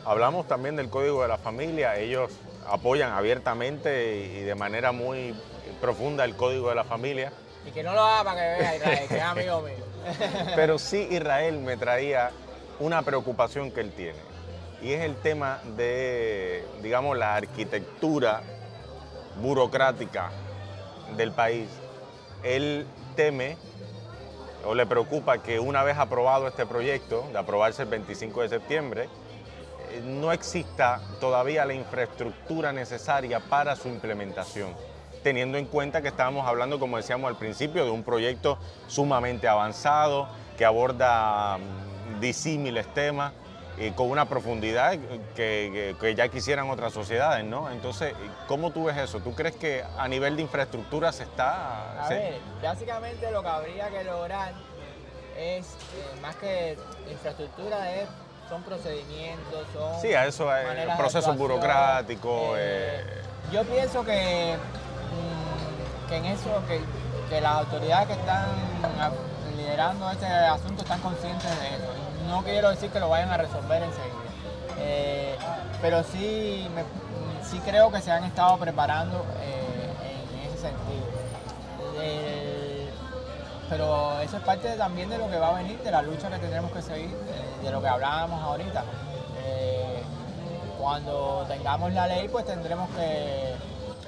[0.06, 1.96] Hablamos también del código de la familia.
[1.98, 2.32] Ellos
[2.70, 5.36] apoyan abiertamente y de manera muy
[5.82, 7.32] profunda el código de la familia.
[7.66, 9.86] Y que no lo haga para que vea Israel, que es amigo mío.
[10.56, 12.32] Pero sí Israel me traía
[12.80, 14.20] una preocupación que él tiene.
[14.82, 18.42] Y es el tema de, digamos, la arquitectura
[19.42, 20.32] burocrática
[21.18, 21.68] del país.
[22.44, 23.58] Él teme
[24.66, 29.10] o le preocupa que una vez aprobado este proyecto, de aprobarse el 25 de septiembre,
[30.04, 34.74] no exista todavía la infraestructura necesaria para su implementación,
[35.24, 40.28] teniendo en cuenta que estábamos hablando, como decíamos al principio, de un proyecto sumamente avanzado
[40.58, 43.34] que aborda mm, disímiles temas
[43.78, 47.72] y con una profundidad que, que- que ya quisieran otras sociedades, ¿no?
[47.72, 48.14] Entonces,
[48.48, 49.20] ¿cómo tú ves eso?
[49.22, 52.02] ¿Tú crees que a nivel de infraestructura se está...?
[52.04, 54.52] A se- ver, básicamente lo que habría que lograr
[55.38, 56.78] es, eh, más que
[57.10, 58.10] infraestructura, es,
[58.50, 62.58] son procedimientos, son Sí, a eso hay de procesos burocráticos.
[62.58, 63.22] Eh, eh,
[63.52, 66.82] Yo pienso que, mm, que en eso, que,
[67.30, 68.46] que las autoridades que están
[69.56, 71.86] liderando este asunto están conscientes de eso.
[72.28, 74.16] No quiero decir que lo vayan a resolver enseguida,
[74.82, 75.36] Eh,
[75.82, 76.84] pero sí, me-
[77.48, 79.92] sí creo que se han estado preparando eh,
[80.34, 81.06] en ese sentido.
[83.70, 86.38] Pero eso es parte también de lo que va a venir, de la lucha que
[86.40, 88.84] tendremos que seguir, eh, de lo que hablábamos ahorita.
[89.46, 90.02] Eh,
[90.80, 93.54] cuando tengamos la ley, pues tendremos que,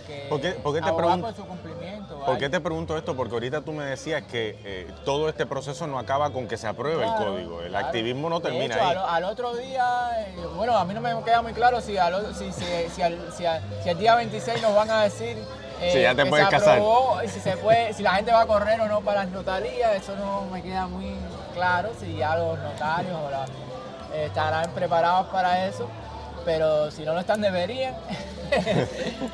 [0.08, 2.20] que ¿Por qué- por qué te abogar pregun- por su cumplimiento.
[2.26, 3.16] ¿Por qué te pregunto esto?
[3.16, 6.68] Porque ahorita tú me decías que eh, todo este proceso no acaba con que se
[6.68, 7.62] apruebe el código.
[7.62, 7.86] El claro.
[7.86, 8.96] activismo no termina hecho, ahí.
[8.96, 12.34] Al, al otro día, eh, bueno, a mí no me queda muy claro si, al,
[12.36, 15.38] si, si, al, si, al- si el día 26 nos van a decir
[15.82, 16.74] eh, Si ya te puedes se casar.
[16.74, 19.96] aprobó, si, se puede, si la gente va a correr o no para las notarías,
[19.96, 21.16] eso no me queda muy
[21.54, 23.46] claro, si ya los notarios o la-
[24.14, 25.88] eh, estarán preparados para eso,
[26.46, 27.96] pero si no lo están deberían.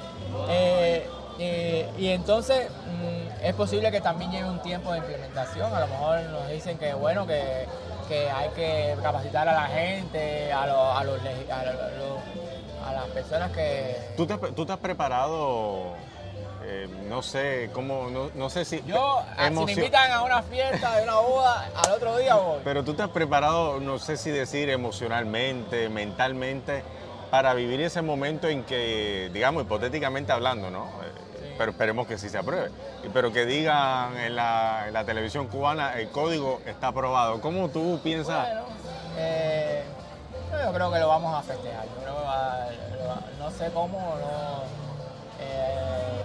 [1.39, 5.71] Eh, y entonces mm, es posible que también lleve un tiempo de implementación.
[5.73, 7.67] A lo mejor nos dicen que bueno que,
[8.07, 12.93] que hay que capacitar a la gente, a, los- a, los, legi- a, los- a
[12.93, 13.97] las personas que...
[14.15, 15.91] ¿Tú te, tú te has preparado
[16.69, 18.83] Eh, no sé cómo, no, no sé si...
[18.85, 22.59] Yo, ah, si me invitan a una fiesta, de una boda, al otro día voy.
[22.61, 26.83] Pero tú te has preparado, no sé si decir emocionalmente, mentalmente,
[27.31, 30.87] para vivir ese momento en que, digamos, hipotéticamente hablando, ¿no?
[30.87, 32.69] Eh, Pero esperemos que sí se apruebe.
[33.01, 37.39] Y- Pero que digan en la, en la televisión cubana, el código está aprobado.
[37.39, 38.45] ¿Cómo tú piensas?
[38.45, 38.63] Bueno,
[39.17, 39.83] eh,
[40.65, 41.85] yo creo que lo vamos a festejar.
[41.85, 42.67] Yo creo que va-
[43.39, 44.56] no sé cómo, no.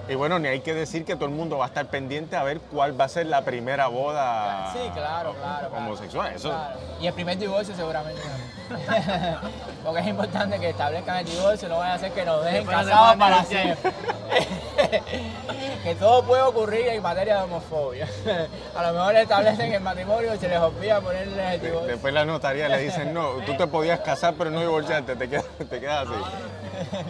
[0.09, 2.43] Y bueno, ni hay que decir que todo el mundo va a estar pendiente a
[2.43, 5.69] ver cuál va a ser la primera boda sí, claro, claro.
[5.69, 6.33] claro, homosexual.
[6.35, 6.79] Eso, claro.
[7.01, 8.21] Y el primer divorcio seguramente.
[9.85, 12.87] Porque es importante que establezcan el divorcio, no vaya a ser que nos dejen Después
[12.87, 13.93] casados para siempre.
[15.85, 18.09] que todo puede ocurrir en materia de homofobia.
[18.77, 21.89] A lo mejor establecen el matrimonio y se les olvida ponerle el divorcio.
[21.89, 25.45] Después la notaría le dicen, no, tú te podías casar pero no divorciarte, te quedas,
[25.69, 27.03] te quedas así.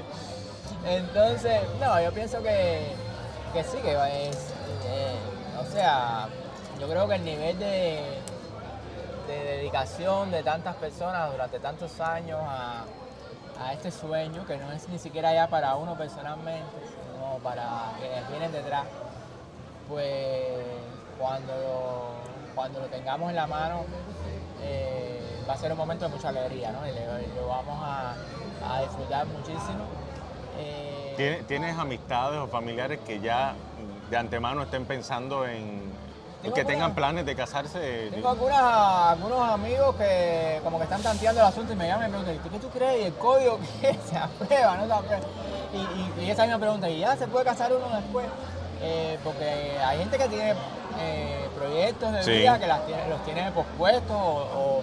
[0.85, 2.87] Entonces, no, yo pienso que,
[3.53, 3.93] que sí, que
[4.29, 4.37] es,
[4.87, 5.17] eh,
[5.61, 6.29] o sea,
[6.81, 8.19] yo creo que el nivel de,
[9.29, 12.85] de dedicación de tantas personas durante tantos años a,
[13.65, 16.67] a este sueño, que no es ni siquiera ya para uno personalmente,
[17.13, 18.85] sino para quienes vienen detrás,
[19.89, 20.59] pues
[21.19, 23.85] cuando lo, cuando lo tengamos en la mano
[24.63, 26.87] eh, va a ser un momento de mucha alegría, ¿no?
[26.89, 27.07] Y le-
[27.37, 28.15] lo vamos a,
[28.69, 29.85] a disfrutar muchísimo.
[30.59, 33.55] Eh, ¿Tienes, amistades o familiares que ya
[34.11, 35.93] de antemano estén pensando en
[36.55, 38.09] que tengan planes de casarse?
[38.11, 42.13] Tengo algunas- algunos amigos que como que están tanteando el asunto y me llaman y
[42.13, 43.03] me preguntan, ¿qué tú crees?
[43.03, 43.95] ¿Y el código qué?
[44.11, 44.77] ¿Se aprueba?
[44.77, 45.23] ¿No se aprueba?
[45.73, 48.27] Y, y- y esa misma pregunta, ¿y ya se puede casar uno después?
[48.81, 50.55] Eh, porque hay gente que tiene
[50.99, 52.31] eh, proyectos de Sí.
[52.33, 54.83] vida que las tiene- los tiene pospuestos o, o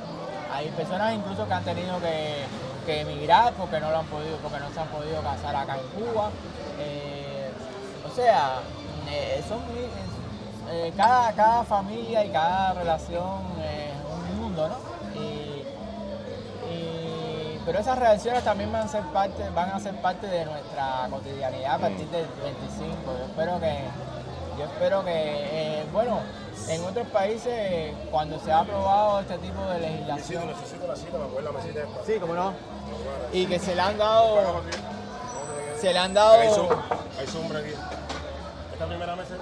[0.54, 2.46] hay personas incluso que han tenido que,
[2.90, 5.88] que emigrar porque no lo han podido, porque no se han podido casar acá en
[6.02, 6.30] Cuba.
[6.80, 7.52] Eh,
[8.10, 8.62] o sea,
[9.12, 9.60] eh, son
[10.72, 13.94] eh, cada, cada familia y cada relación es
[14.34, 15.20] un mundo, ¿no?
[15.22, 15.64] Y,
[16.72, 21.08] y- pero esas relaciones también van a ser parte, van a ser parte de nuestra
[21.12, 22.98] cotidianidad a partir del 25.
[23.06, 23.78] Yo espero que,
[24.58, 26.20] yo espero que, eh, bueno,
[26.68, 31.26] en otros países cuando se ha aprobado este tipo de legislación, necesito la cita, me
[31.26, 32.04] acuerdo la mesita esta.
[32.06, 32.54] sí, como no,
[33.32, 34.62] y que se le han dado,
[35.80, 36.40] se le han dado,
[37.20, 37.74] Hay sombra aquí.
[38.74, 39.36] ¿Esta primera mesa?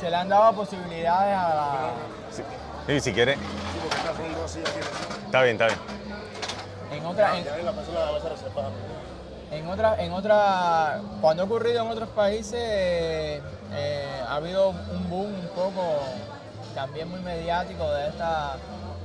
[0.00, 1.90] se le han dado posibilidades a la,
[2.30, 2.42] Sí,
[2.86, 3.36] Sí, si quieres.
[3.36, 3.44] Sí,
[3.82, 4.80] porque son dos sillas aquí.
[5.24, 5.78] Está bien, está bien.
[6.92, 7.46] en otra, en-.
[9.50, 13.40] En otra, en otra, cuando ha ocurrido en otros países, eh,
[13.72, 16.00] eh, ha habido un boom un poco
[16.74, 18.56] también muy mediático de, esta,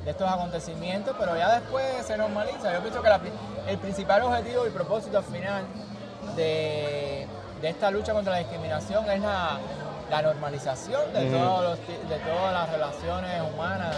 [0.03, 2.73] de estos acontecimientos, pero ya después se normaliza.
[2.73, 3.19] Yo pienso que la
[3.67, 5.63] el principal objetivo y propósito al final
[6.35, 7.27] de,
[7.61, 9.59] de esta lucha contra la discriminación es la,
[10.09, 13.95] la normalización de, todos los de todas las relaciones humanas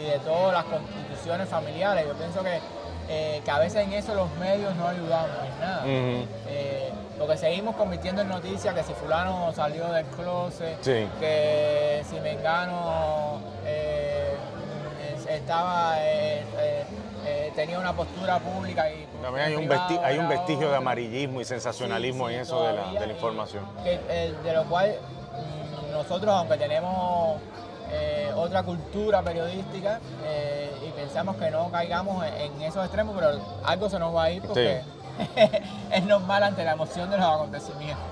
[0.00, 2.04] y, y de todas las constituciones familiares.
[2.06, 2.60] Yo pienso que,
[3.08, 5.82] eh, que a veces en eso los medios no ayudamos en nada.
[5.86, 11.06] Eh, porque seguimos convirtiendo en noticias que si fulano salió del closet, Sí.
[11.20, 14.36] que si Mengano eh,
[15.36, 16.84] estaba eh, eh,
[17.26, 20.70] eh, tenía una postura pública y También hay un, privado vesti- hay un era vestigio
[20.70, 23.64] de amarillismo y sensacionalismo Sí, sí, en eso de la, de información.
[23.84, 23.98] que,
[24.42, 24.94] de lo cual
[25.88, 27.38] mm, nosotros, aunque tenemos
[28.36, 29.98] otra cultura periodística
[30.86, 34.42] y pensamos que no caigamos en, esos extremos, pero algo se nos va a ir
[34.42, 34.80] porque
[35.90, 38.04] es normal ante la emoción de los acontecimientos.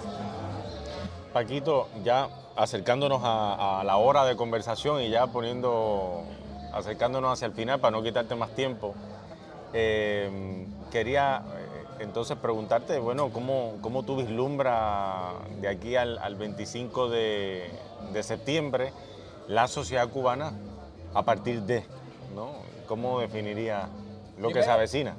[1.32, 6.22] Paquito, ya acercándonos a, a la hora de conversación y ya poniendo,
[6.72, 8.94] acercándonos hacia el final para no quitarte más tiempo,
[9.72, 17.08] eh, quería eh, entonces preguntarte, bueno, ¿cómo, cómo tú vislumbras de aquí al, al 25
[17.10, 17.70] de,
[18.12, 18.92] de septiembre
[19.48, 20.52] la sociedad cubana
[21.14, 21.84] a partir de,
[22.34, 22.52] ¿no?
[22.86, 23.88] ¿Cómo definiría
[24.38, 25.14] lo que se avecina?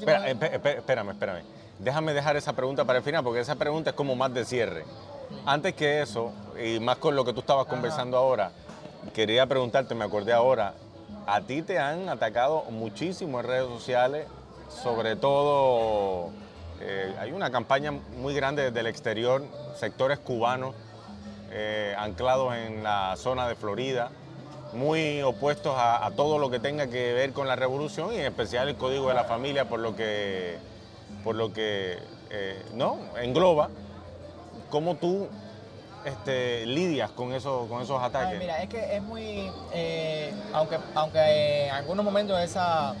[0.00, 1.42] Espera, espe- espe- espérame, espérame.
[1.78, 4.84] Déjame dejar esa pregunta para el final, porque esa pregunta es como más de cierre.
[5.46, 6.32] Antes que eso,
[6.62, 8.52] y más con lo que tú estabas conversando ahora,
[9.14, 10.74] quería preguntarte, me acordé ahora,
[11.26, 14.26] a ti te han atacado muchísimo en redes sociales,
[14.68, 16.30] sobre todo
[16.80, 19.44] eh, hay una campaña muy grande desde el exterior,
[19.76, 20.74] sectores cubanos
[21.50, 24.10] eh, anclados en la zona de Florida,
[24.72, 28.68] muy opuestos a, todo lo que tenga que ver con la revolución y en especial
[28.68, 30.56] el código de la familia por lo que,
[31.22, 31.98] por lo que
[32.30, 33.68] eh, no engloba.
[34.70, 35.28] ¿Cómo tú
[36.04, 38.38] este, lidias con, eso, con esos Ay, ataques?
[38.38, 39.50] mira, es que es muy.
[39.72, 42.94] eh, aunque, aunque en algunos momentos esa,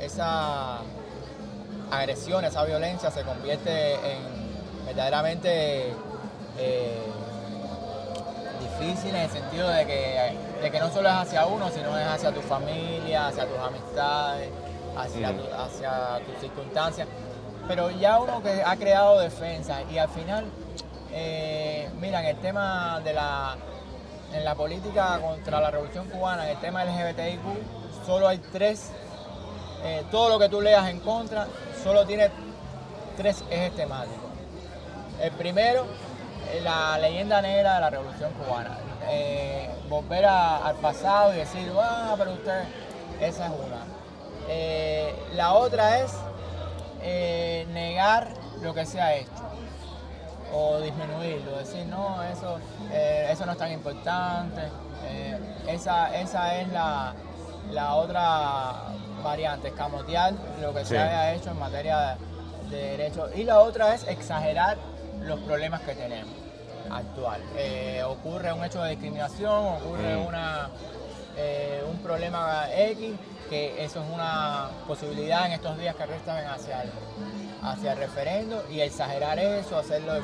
[0.00, 0.78] esa
[1.90, 4.18] agresión, esa violencia se convierte en
[4.86, 5.92] verdaderamente
[6.58, 7.06] eh,
[8.60, 10.32] difícil en el sentido de que,
[10.62, 14.50] de que no solo es hacia uno, sino es hacia tu familia, hacia tus amistades,
[14.96, 17.06] hacia, tu- hacia tus circunstancias.
[17.66, 20.44] Pero ya uno que ha creado defensa y al final,
[21.20, 23.56] eh, mira, en el tema de la,
[24.32, 27.40] en la política contra la revolución cubana, en el tema LGBTIQ,
[28.06, 28.92] solo hay tres,
[29.84, 31.48] eh, todo lo que tú leas en contra,
[31.82, 32.30] solo tiene
[33.16, 34.30] tres ejes temáticos.
[35.20, 35.86] El primero,
[36.52, 38.78] eh, la leyenda negra de la Revolución Cubana.
[39.10, 42.62] Eh, volver al pasado y decir, ah, pero usted,
[43.20, 43.86] esa es una.
[45.34, 46.12] La otra es
[47.68, 48.28] negar
[48.62, 49.47] lo que se ha hecho
[50.52, 52.58] o disminuirlo, decir, no, eso,
[52.90, 54.62] eh, eso no es tan importante.
[55.04, 55.38] Eh,
[55.68, 57.14] esa, esa es la,
[57.72, 58.72] la otra
[59.22, 60.90] variante, escamotear lo que Sí.
[60.90, 62.16] se haya hecho en materia
[62.70, 63.30] de, de derechos.
[63.36, 64.76] Y la otra es exagerar
[65.20, 66.34] los problemas que tenemos
[66.90, 67.40] actual.
[67.56, 70.26] Eh, ocurre un hecho de discriminación, ocurre Mm.
[70.26, 70.68] una,
[71.36, 73.14] eh, un problema X,
[73.48, 76.90] que eso es una posibilidad en estos días que restan hacia el,
[77.62, 80.22] hacia el referendo y exagerar eso, hacerlo el,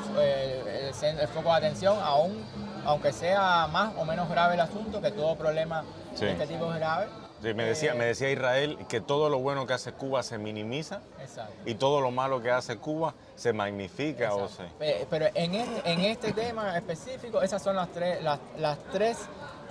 [1.03, 2.43] el- foco de atención, aún,
[2.85, 5.83] aunque sea más o menos grave el asunto, que todo problema
[6.15, 6.25] Sí.
[6.25, 7.07] de este tipo es grave.
[7.41, 10.37] Sí, me, decía, Eh, me decía Israel que todo lo bueno que hace Cuba se
[10.37, 11.53] minimiza Exacto.
[11.65, 14.63] y todo lo malo que hace Cuba se magnifica o se...
[14.79, 19.17] Eh, Pero en este, en este tema específico, esas son las tres, las, las tres.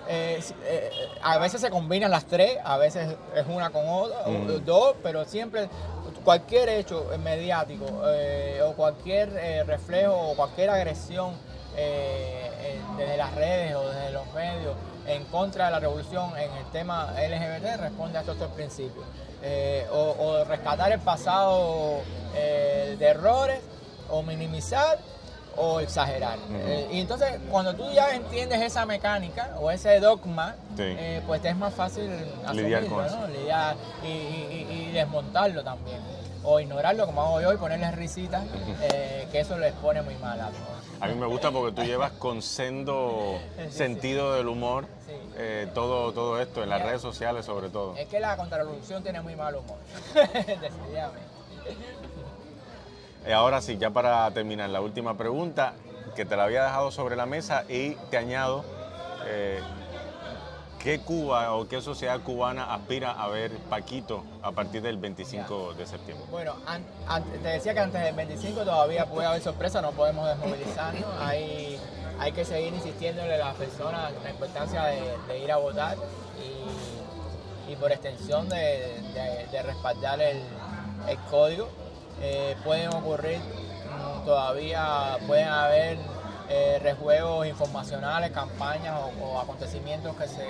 [0.09, 0.91] Eh, si- eh,
[1.23, 4.65] a veces se combinan las tres, a veces es una con otra, Mm.
[4.65, 5.69] dos, pero siempre
[6.25, 11.33] cualquier hecho mediático eh, o cualquier eh, reflejo o cualquier agresión
[11.77, 14.75] eh, eh, desde las redes o desde los medios
[15.07, 19.05] en contra de la revolución en el tema LGBT responde a estos tres principios.
[19.43, 21.99] Eh, o, o rescatar el pasado
[22.35, 23.61] eh, de errores,
[24.09, 24.99] o minimizar,
[25.57, 26.39] o exagerar.
[26.53, 30.83] Eh, y entonces, cuando tú ya entiendes esa mecánica o ese dogma, Sí.
[30.85, 32.11] eh, pues te es más fácil
[32.53, 33.19] Lidiar con eso.
[33.21, 33.27] ¿no?
[33.29, 35.99] Lidiar y, y- y- y desmontarlo también.
[36.47, 38.45] O ignorarlo, como hago yo, y ponerles risitas,
[38.83, 40.51] eh, que eso les pone muy mal a.
[41.01, 43.39] A mí me gusta porque tú llevas con sendo
[43.71, 44.87] sentido del humor
[45.37, 47.97] eh, todo, todo esto, en las redes sociales sobre todo.
[47.97, 49.77] Es que la contrarrevolución tiene muy mal humor,
[50.15, 51.35] decididamente.
[53.27, 55.75] Eh, Ahora sí, ya para terminar, la última pregunta
[56.14, 58.64] que te la había dejado sobre la mesa y te añado,
[59.27, 59.61] eh,
[60.79, 65.87] ¿qué Cuba o qué sociedad cubana aspira a ver Paquito a partir del 25 de
[65.87, 66.27] septiembre?
[66.31, 70.29] Bueno, an- an- te decía que antes del 25 todavía puede haber sorpresa, no podemos
[70.29, 71.09] desmovilizarnos.
[71.20, 71.81] Hay,
[72.18, 75.97] hay que seguir insistiéndole a las personas la importancia de, de ir a votar
[76.39, 78.57] y, y por extensión de,
[79.14, 80.37] de- de respaldar el,
[81.09, 81.68] el código.
[82.21, 85.99] Eh, pueden ocurrir mm, todavía, pueden haber
[86.49, 90.47] eh, rejuegos informacionales, campañas o, acontecimientos que se,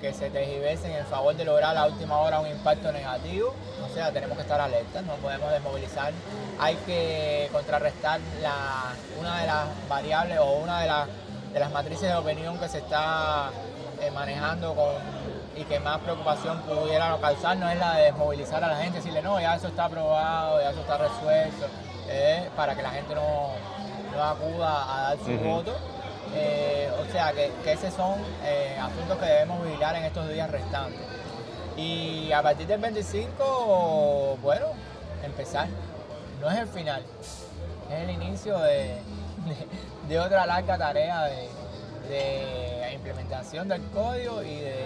[0.00, 3.54] que se tergiversen en favor de lograr a la última hora un impacto negativo.
[3.84, 6.12] O sea, tenemos que estar alertas, no podemos desmovilizar.
[6.58, 11.08] Hay que contrarrestar la, una de las variables o una de, las
[11.52, 13.50] de las matrices de opinión que se está
[14.00, 14.94] eh, manejando con,
[15.56, 19.22] y que más preocupación pudiera causar no es la de desmovilizar a la gente, decirle
[19.22, 21.66] no, ya eso está aprobado, ya eso está resuelto,
[22.08, 23.50] eh, para que la gente no,
[24.14, 25.72] no acuda a dar su voto.
[26.32, 30.48] Eh, o sea, que, que esos son eh, asuntos que debemos vigilar en estos días
[30.48, 31.00] restantes.
[31.76, 34.66] Y a partir del 25, bueno,
[35.24, 35.66] empezar.
[36.40, 37.02] No es el final,
[37.90, 39.66] es el inicio de, de-
[40.08, 41.48] de otra larga tarea de,
[42.08, 44.76] de implementación del código y de,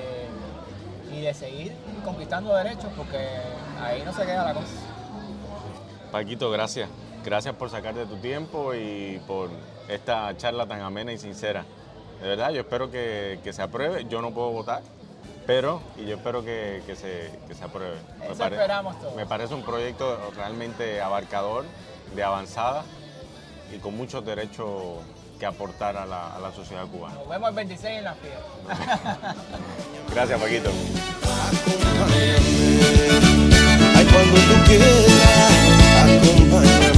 [1.12, 1.72] y de seguir
[2.05, 3.18] conquistando derechos, porque
[3.80, 4.72] ahí no se queda la cosa.
[6.12, 6.88] Paquito, gracias.
[7.24, 9.50] Gracias por sacarte tu tiempo y por
[9.88, 11.64] esta charla tan amena y sincera.
[12.20, 14.05] De verdad, yo espero que, que se apruebe.
[14.09, 14.82] Yo no puedo votar,
[15.46, 17.96] pero y yo espero que, que se, que se apruebe.
[18.30, 19.16] Eso esperamos todos.
[19.16, 21.64] me parece un proyecto realmente abarcador,
[22.14, 22.84] de avanzada
[23.74, 24.98] y con muchos derechos
[25.45, 27.16] que aportar a la, a la sociedad cubana.
[27.16, 29.34] Nos vemos el 26 en la fiesta.
[30.14, 30.70] Gracias, Paquito.
[33.95, 34.88] Ay, cuando tú quieras,
[36.01, 36.95] acompáñame.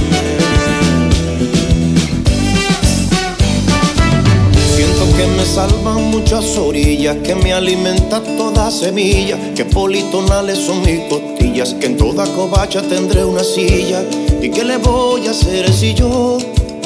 [4.77, 11.01] Siento que me salvan muchas orillas, que me alimenta toda semilla, que politonales son mis
[11.09, 14.03] costillas, que en toda covacha tendré una silla.
[14.41, 16.37] ¿Y qué le voy a hacer si yo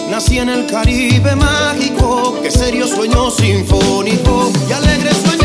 [0.09, 5.40] Nací en el Caribe mágico, que serio sueño sinfónico y alegre sueño.